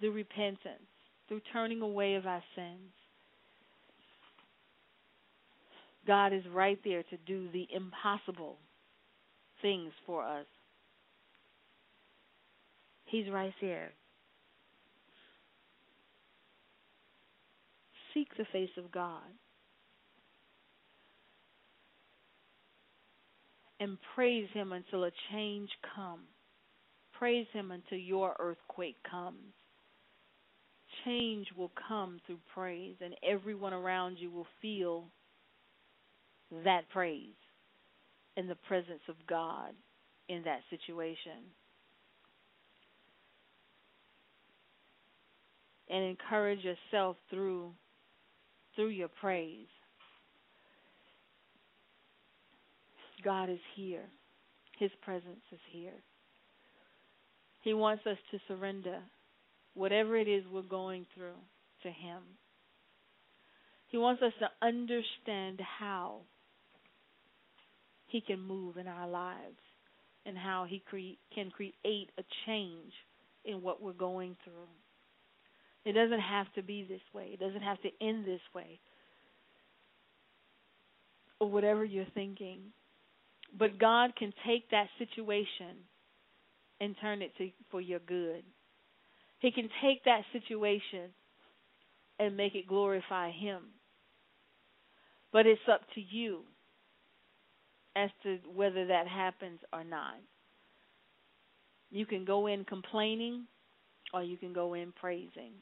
[0.00, 0.88] through repentance,
[1.28, 2.92] through turning away of our sins.
[6.06, 8.56] God is right there to do the impossible
[9.60, 10.46] things for us.
[13.10, 13.90] He's right there.
[18.12, 19.22] Seek the face of God.
[23.80, 26.26] And praise Him until a change comes.
[27.18, 29.54] Praise Him until your earthquake comes.
[31.04, 35.04] Change will come through praise, and everyone around you will feel
[36.64, 37.34] that praise
[38.36, 39.70] in the presence of God
[40.28, 41.44] in that situation.
[45.90, 47.72] And encourage yourself through
[48.76, 49.66] through your praise.
[53.24, 54.04] God is here.
[54.78, 55.98] His presence is here.
[57.62, 59.00] He wants us to surrender
[59.74, 61.40] whatever it is we're going through
[61.82, 62.22] to Him.
[63.88, 66.20] He wants us to understand how
[68.08, 69.60] he can move in our lives
[70.26, 72.92] and how He cre- can create a change
[73.44, 74.68] in what we're going through.
[75.88, 78.78] It doesn't have to be this way, it doesn't have to end this way,
[81.40, 82.58] or whatever you're thinking.
[83.58, 85.76] But God can take that situation
[86.78, 88.42] and turn it to, for your good.
[89.38, 91.08] He can take that situation
[92.18, 93.62] and make it glorify Him.
[95.32, 96.42] But it's up to you
[97.96, 100.16] as to whether that happens or not.
[101.90, 103.46] You can go in complaining
[104.12, 105.52] or you can go in praising.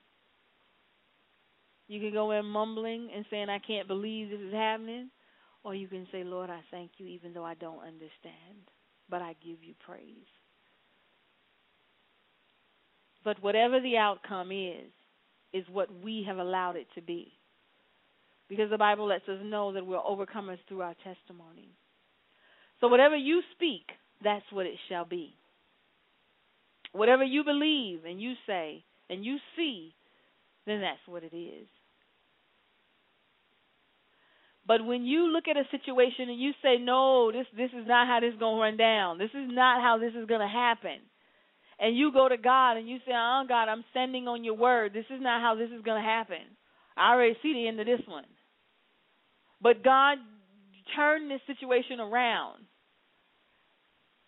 [1.89, 5.11] You can go in mumbling and saying, I can't believe this is happening.
[5.63, 8.71] Or you can say, Lord, I thank you even though I don't understand,
[9.11, 10.27] but I give you praise.
[13.25, 14.91] But whatever the outcome is,
[15.53, 17.33] is what we have allowed it to be.
[18.49, 21.71] Because the Bible lets us know that we're overcomers through our testimony.
[22.81, 23.87] So whatever you speak,
[24.23, 25.35] that's what it shall be.
[26.93, 29.95] Whatever you believe and you say and you see,
[30.67, 31.67] then that's what it is.
[34.67, 38.07] But when you look at a situation and you say, "No, this this is not
[38.09, 39.19] how this is going to run down.
[39.19, 41.01] This is not how this is going to happen."
[41.79, 44.93] And you go to God and you say, "Oh God, I'm standing on your word.
[44.93, 46.43] This is not how this is going to happen."
[46.97, 48.25] I already see the end of this one.
[49.61, 50.19] But God
[50.95, 52.65] turn this situation around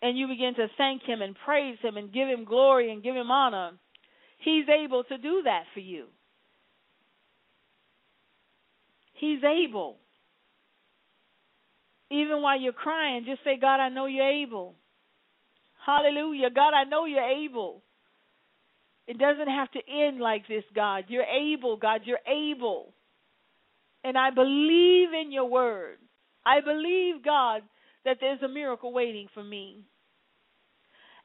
[0.01, 3.15] and you begin to thank him and praise him and give him glory and give
[3.15, 3.71] him honor,
[4.39, 6.05] he's able to do that for you.
[9.13, 9.97] He's able.
[12.11, 14.75] Even while you're crying, just say, God, I know you're able.
[15.85, 16.49] Hallelujah.
[16.49, 17.83] God, I know you're able.
[19.07, 21.05] It doesn't have to end like this, God.
[21.07, 22.01] You're able, God.
[22.05, 22.93] You're able.
[24.03, 25.97] And I believe in your word.
[26.45, 27.61] I believe, God,
[28.05, 29.83] that there's a miracle waiting for me.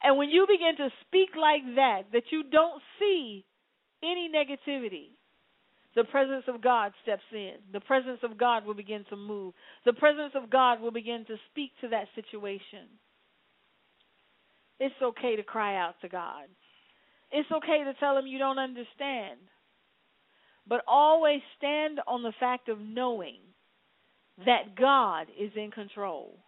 [0.03, 3.45] And when you begin to speak like that, that you don't see
[4.03, 5.11] any negativity,
[5.95, 7.55] the presence of God steps in.
[7.73, 9.55] The presence of God will begin to move.
[9.85, 12.89] The presence of God will begin to speak to that situation.
[14.81, 16.47] It's okay to cry out to God.
[17.31, 19.39] It's okay to tell him you don't understand.
[20.67, 23.39] But always stand on the fact of knowing
[24.45, 26.39] that God is in control.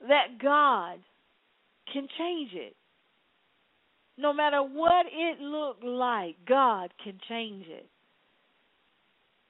[0.00, 0.98] That God
[1.92, 2.76] can change it.
[4.16, 7.88] No matter what it looked like, God can change it.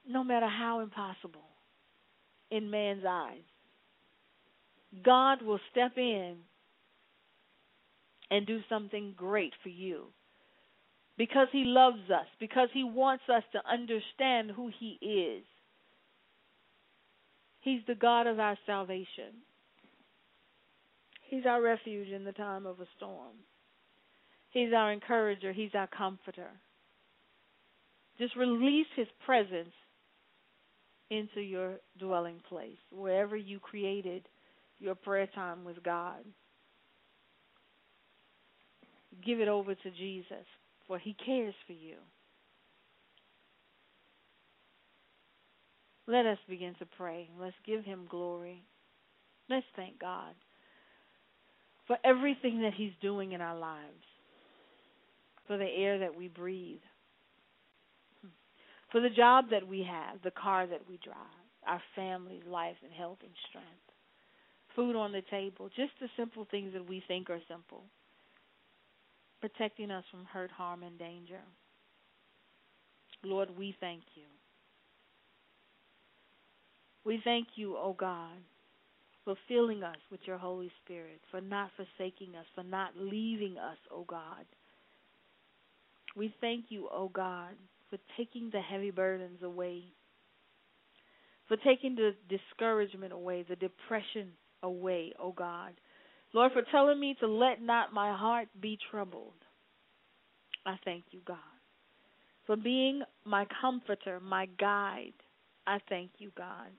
[0.07, 1.49] No matter how impossible
[2.51, 3.41] in man's eyes,
[5.05, 6.37] God will step in
[8.31, 10.07] and do something great for you
[11.17, 15.45] because He loves us, because He wants us to understand who He is.
[17.61, 19.43] He's the God of our salvation.
[21.29, 23.37] He's our refuge in the time of a storm.
[24.51, 25.53] He's our encourager.
[25.53, 26.51] He's our comforter.
[28.19, 29.73] Just release His presence
[31.19, 34.29] into your dwelling place, wherever you created
[34.79, 36.25] your prayer time with God.
[39.25, 40.47] Give it over to Jesus,
[40.87, 41.97] for He cares for you.
[46.07, 47.31] Let us begin to pray.
[47.41, 48.63] Let's give Him glory.
[49.49, 50.35] Let's thank God
[51.87, 54.05] for everything that He's doing in our lives,
[55.47, 56.81] for the air that we breathe,
[58.95, 61.17] for the job that we have, the car that we drive,
[61.67, 63.69] our family's life and health and strength,
[64.77, 67.83] food on the table, just the simple things that we think are simple,
[69.41, 71.41] protecting us from hurt, harm, and danger.
[73.25, 74.27] Lord, we thank you.
[77.05, 78.39] We thank you, O oh God,
[79.25, 83.79] for filling us with your Holy Spirit, for not forsaking us, for not leaving us,
[83.91, 84.47] O oh God.
[86.15, 87.55] We thank you, O oh God,
[87.91, 89.85] for taking the heavy burdens away,
[91.49, 94.33] for taking the discouragement away, the depression
[94.63, 95.73] away, O God.
[96.33, 99.35] Lord, for telling me to let not my heart be troubled.
[100.67, 101.37] I thank you, God.
[102.47, 105.15] For being my comforter, my guide,
[105.67, 106.71] I thank you, God.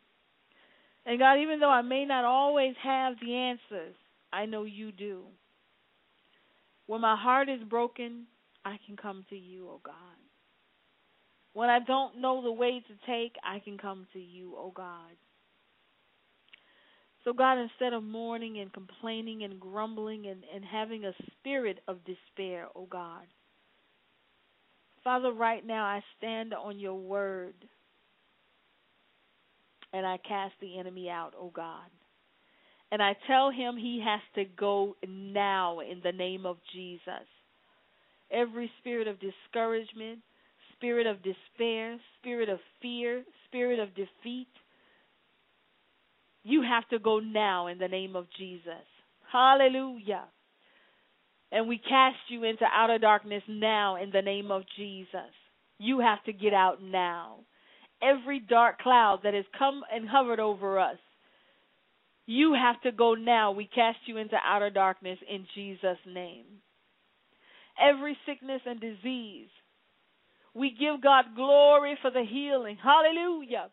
[1.06, 3.96] And God, even though I may not always have the answers,
[4.34, 5.24] I know you do.
[6.88, 8.26] When my heart is broken,
[8.64, 9.94] I can come to you, oh God.
[11.56, 15.16] When I don't know the way to take, I can come to you, oh God.
[17.24, 22.00] So, God, instead of mourning and complaining and grumbling and, and having a spirit of
[22.04, 23.24] despair, oh God,
[25.02, 27.56] Father, right now I stand on your word
[29.94, 31.90] and I cast the enemy out, oh God.
[32.92, 37.30] And I tell him he has to go now in the name of Jesus.
[38.30, 40.20] Every spirit of discouragement,
[40.78, 44.48] spirit of despair, spirit of fear, spirit of defeat,
[46.44, 48.86] you have to go now in the name of Jesus.
[49.32, 50.26] Hallelujah.
[51.52, 55.32] And we cast you into outer darkness now in the name of Jesus.
[55.80, 57.40] You have to get out now
[58.02, 60.98] every dark cloud that has come and hovered over us.
[62.26, 63.52] You have to go now.
[63.52, 66.46] We cast you into outer darkness in Jesus' name.
[67.80, 69.50] Every sickness and disease,
[70.56, 72.78] we give God glory for the healing.
[72.82, 73.70] Hallelujah.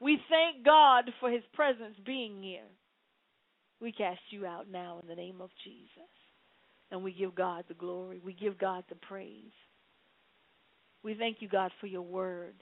[0.00, 2.66] We thank God for his presence being here.
[3.80, 6.10] We cast you out now in the name of Jesus.
[6.90, 8.20] And we give God the glory.
[8.24, 9.52] We give God the praise.
[11.04, 12.54] We thank you, God, for your word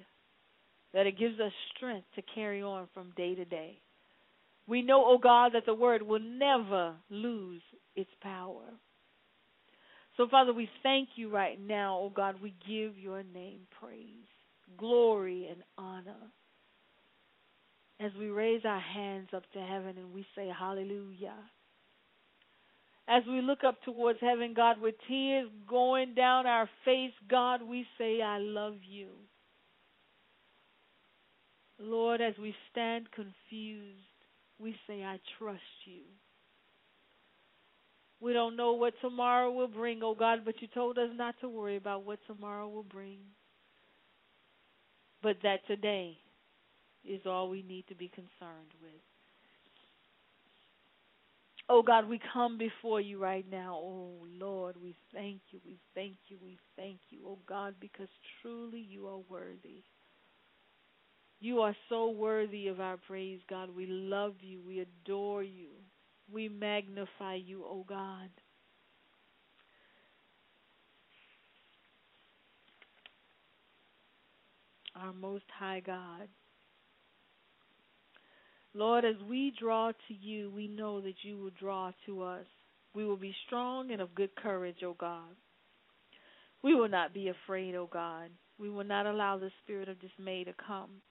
[0.93, 3.79] that it gives us strength to carry on from day to day.
[4.67, 7.63] We know, O oh God, that the word will never lose
[7.97, 8.65] its power.
[10.17, 12.37] So, Father, we thank you right now, oh God.
[12.43, 14.29] We give your name praise,
[14.77, 16.31] glory, and honor.
[18.01, 21.37] As we raise our hands up to heaven and we say, Hallelujah.
[23.09, 27.85] As we look up towards heaven, God, with tears going down our face, God, we
[27.99, 29.09] say, I love you.
[31.81, 33.99] Lord, as we stand confused,
[34.59, 36.03] we say, I trust you.
[38.23, 41.49] We don't know what tomorrow will bring, oh God, but you told us not to
[41.49, 43.19] worry about what tomorrow will bring.
[45.23, 46.17] But that today
[47.05, 48.93] is all we need to be concerned with.
[51.69, 53.77] Oh God, we come before you right now.
[53.81, 58.09] Oh Lord, we thank you, we thank you, we thank you, oh God, because
[58.41, 59.83] truly you are worthy.
[61.41, 63.71] You are so worthy of our praise, God.
[63.75, 64.61] We love you.
[64.65, 65.71] We adore you.
[66.31, 68.29] We magnify you, O God.
[74.95, 76.29] Our Most High God.
[78.75, 82.47] Lord, as we draw to you, we know that you will draw to us.
[82.95, 85.37] We will be strong and of good courage, O God.
[86.63, 88.31] We will not be afraid, O God.
[88.59, 91.03] We will not allow the spirit of dismay to come.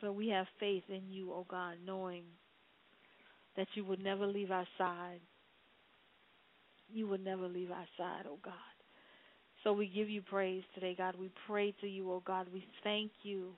[0.00, 2.24] But we have faith in you, O oh God, knowing
[3.56, 5.20] that you would never leave our side.
[6.90, 8.54] You would never leave our side, O oh God.
[9.64, 11.14] So we give you praise today, God.
[11.18, 12.46] We pray to you, oh God.
[12.52, 13.54] We thank you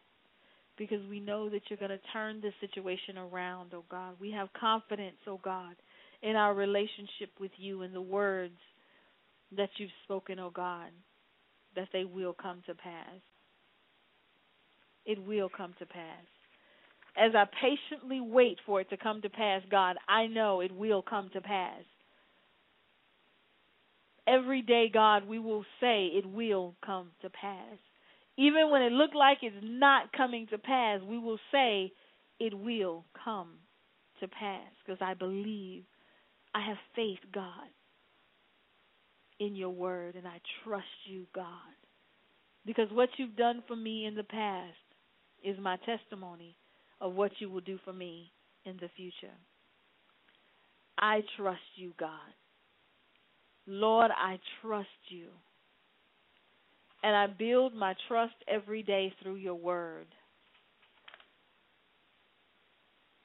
[0.78, 4.14] because we know that you're going to turn this situation around, oh God.
[4.18, 5.74] We have confidence, oh God,
[6.22, 8.58] in our relationship with you and the words
[9.56, 10.90] that you've spoken, oh God,
[11.76, 13.20] that they will come to pass.
[15.04, 16.24] It will come to pass.
[17.16, 21.02] As I patiently wait for it to come to pass, God, I know it will
[21.02, 21.82] come to pass
[24.30, 27.78] every day, God, we will say it will come to pass.
[28.36, 31.92] Even when it looked like it's not coming to pass, we will say
[32.38, 33.54] it will come
[34.20, 35.84] to pass because I believe,
[36.54, 37.68] I have faith, God,
[39.38, 41.52] in your word, and I trust you, God.
[42.66, 44.76] Because what you've done for me in the past
[45.44, 46.56] is my testimony
[47.00, 48.32] of what you will do for me
[48.64, 49.34] in the future.
[50.98, 52.10] I trust you, God.
[53.66, 55.28] Lord, I trust you.
[57.02, 60.06] And I build my trust every day through your word.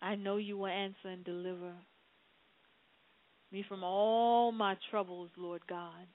[0.01, 1.73] I know you will answer and deliver
[3.51, 6.07] me from all my troubles, Lord God,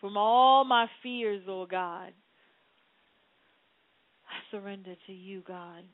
[0.00, 2.12] from all my fears, Lord God.
[4.50, 5.84] Surrender to you, God.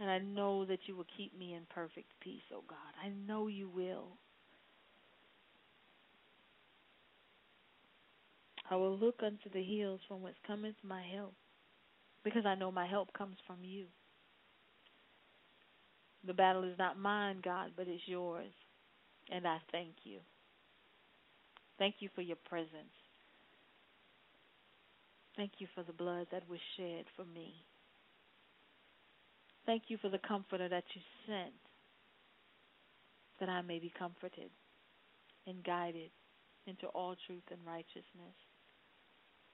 [0.00, 2.78] And I know that you will keep me in perfect peace, oh God.
[3.04, 4.08] I know you will.
[8.70, 11.34] I will look unto the hills from whence cometh my help,
[12.24, 13.84] because I know my help comes from you.
[16.26, 18.52] The battle is not mine, God, but it's yours.
[19.30, 20.20] And I thank you.
[21.78, 23.03] Thank you for your presence.
[25.36, 27.54] Thank you for the blood that was shed for me.
[29.66, 31.54] Thank you for the comforter that you sent,
[33.40, 34.50] that I may be comforted
[35.46, 36.10] and guided
[36.66, 38.36] into all truth and righteousness.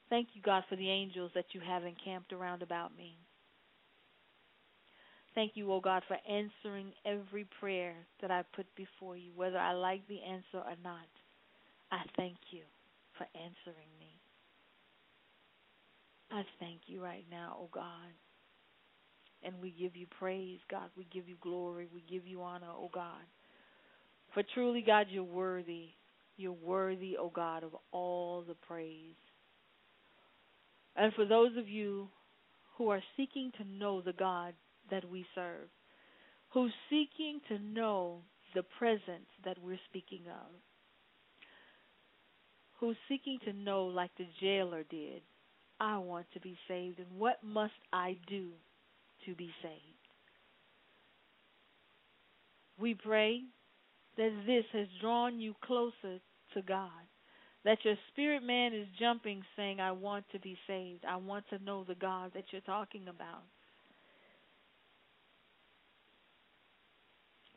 [0.09, 3.17] Thank you, God, for the angels that you have encamped around about me.
[5.35, 9.59] Thank you, O oh God, for answering every prayer that I put before you, whether
[9.59, 11.07] I like the answer or not.
[11.93, 12.63] I thank you
[13.17, 14.20] for answering me.
[16.31, 18.13] I thank you right now, O oh God.
[19.43, 20.91] And we give you praise, God.
[20.97, 21.89] We give you glory.
[21.93, 23.25] We give you honor, O oh God.
[24.35, 25.89] For truly, God, you're worthy.
[26.37, 29.17] You're worthy, O God, of all the praise.
[30.97, 32.09] And for those of you
[32.77, 34.55] who are seeking to know the God
[34.91, 35.69] that we serve,
[36.51, 38.23] who's seeking to know
[38.55, 40.51] the presence that we're speaking of,
[42.79, 45.23] who's seeking to know, like the jailer did,
[45.81, 48.49] I want to be saved, and what must I do
[49.27, 49.83] to be saved?
[52.79, 53.43] We pray
[54.17, 56.21] that this has drawn you closer
[56.55, 56.91] to God
[57.65, 61.05] that your spirit man is jumping saying, I want to be saved.
[61.07, 63.43] I want to know the God that you're talking about.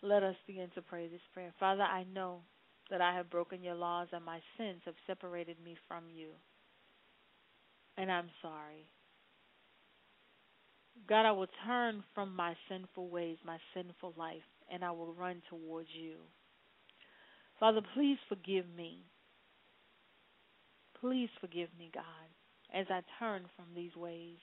[0.01, 1.53] Let us begin to pray this prayer.
[1.59, 2.41] Father, I know
[2.89, 6.27] that I have broken your laws and my sins have separated me from you.
[7.97, 8.87] And I'm sorry.
[11.07, 14.41] God, I will turn from my sinful ways, my sinful life,
[14.71, 16.15] and I will run towards you.
[17.59, 19.03] Father, please forgive me
[21.03, 22.03] Please forgive me, God,
[22.73, 24.37] as I turn from these ways.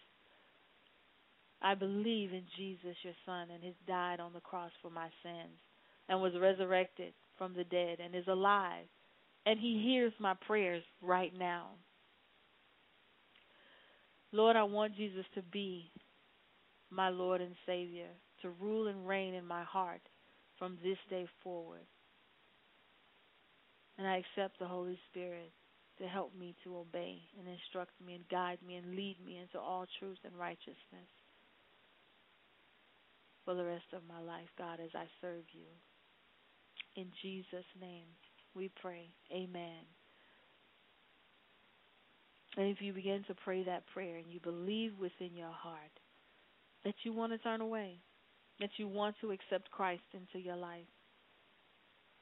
[1.62, 5.56] I believe in Jesus, your Son, and He died on the cross for my sins
[6.06, 8.84] and was resurrected from the dead and is alive.
[9.46, 11.68] And He hears my prayers right now.
[14.32, 15.90] Lord, I want Jesus to be
[16.90, 18.08] my Lord and Savior,
[18.42, 20.00] to rule and reign in my heart
[20.58, 21.86] from this day forward.
[23.98, 25.52] And I accept the Holy Spirit
[25.98, 29.58] to help me to obey and instruct me and guide me and lead me into
[29.58, 31.10] all truth and righteousness
[33.44, 35.68] for the rest of my life, God, as I serve you.
[36.96, 38.06] In Jesus' name
[38.54, 39.10] we pray.
[39.32, 39.99] Amen.
[42.60, 45.98] And if you begin to pray that prayer and you believe within your heart
[46.84, 48.00] that you want to turn away,
[48.58, 50.84] that you want to accept Christ into your life,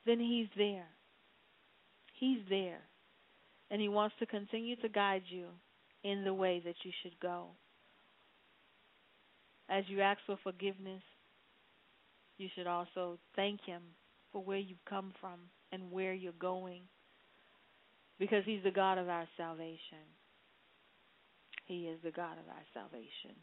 [0.06, 0.86] then He's there.
[2.20, 2.82] He's there
[3.68, 5.46] and He wants to continue to guide you
[6.04, 7.46] in the way that you should go.
[9.68, 11.02] As you ask for forgiveness,
[12.36, 13.82] you should also thank Him
[14.30, 15.40] for where you've come from
[15.72, 16.82] and where you're going
[18.20, 20.06] because He's the God of our salvation.
[21.68, 23.36] He is the God of our salvation.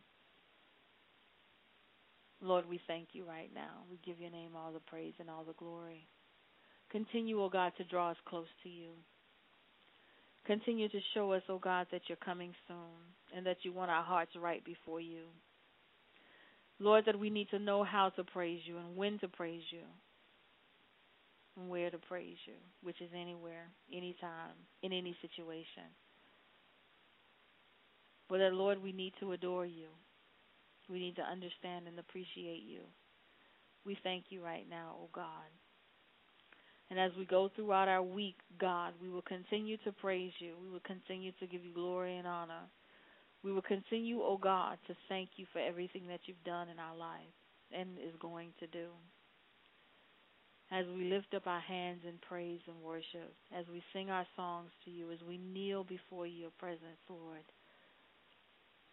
[2.41, 3.85] Lord, we thank you right now.
[3.89, 6.07] We give your name all the praise and all the glory.
[6.91, 8.89] Continue, O oh God, to draw us close to you.
[10.47, 13.91] Continue to show us, O oh God, that you're coming soon and that you want
[13.91, 15.25] our hearts right before you.
[16.79, 19.85] Lord, that we need to know how to praise you and when to praise you
[21.57, 25.83] and where to praise you, which is anywhere, anytime, in any situation.
[28.29, 29.87] But that, Lord, we need to adore you.
[30.89, 32.81] We need to understand and appreciate you.
[33.85, 35.49] We thank you right now, O oh God.
[36.89, 40.53] And as we go throughout our week, God, we will continue to praise you.
[40.61, 42.69] We will continue to give you glory and honor.
[43.43, 46.79] We will continue, O oh God, to thank you for everything that you've done in
[46.79, 47.33] our life
[47.71, 48.87] and is going to do.
[50.71, 54.71] As we lift up our hands in praise and worship, as we sing our songs
[54.83, 57.45] to you, as we kneel before your presence, Lord,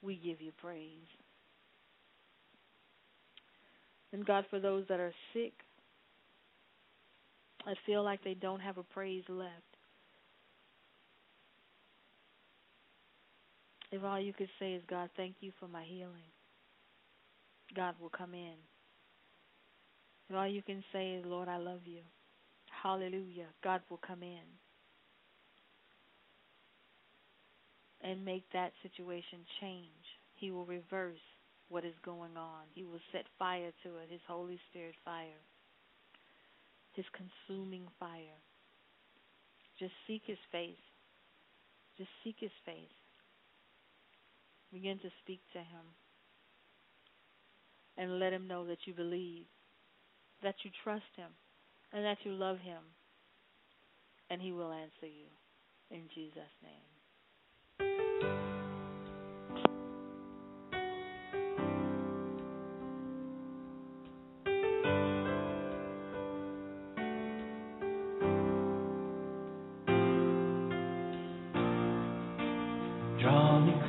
[0.03, 1.09] we give you praise.
[4.13, 5.53] And God, for those that are sick,
[7.65, 9.51] I feel like they don't have a praise left.
[13.91, 16.31] If all you could say is, God, thank you for my healing,
[17.75, 18.55] God will come in.
[20.29, 22.01] If all you can say is, Lord, I love you,
[22.83, 24.62] hallelujah, God will come in
[28.03, 30.05] and make that situation change.
[30.35, 31.23] He will reverse
[31.69, 35.41] what is going on, He will set fire to it, His Holy Spirit fire
[36.93, 38.41] his consuming fire.
[39.79, 40.85] Just seek his face.
[41.97, 42.97] Just seek his face.
[44.73, 45.87] Begin to speak to him.
[47.97, 49.45] And let him know that you believe,
[50.43, 51.31] that you trust him,
[51.93, 52.83] and that you love him.
[54.31, 55.29] And he will answer you.
[55.91, 57.02] In Jesus' name.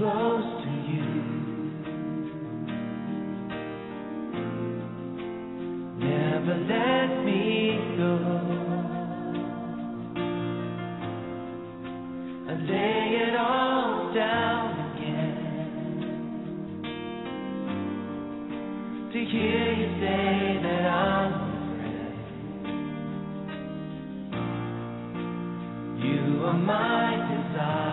[0.04, 1.08] Close to you.
[5.98, 7.42] Never let me
[7.96, 8.14] go.
[12.50, 15.36] I lay it all down again
[19.14, 21.46] to hear you say that I'm a
[21.80, 22.16] friend.
[26.04, 27.93] You are my desire.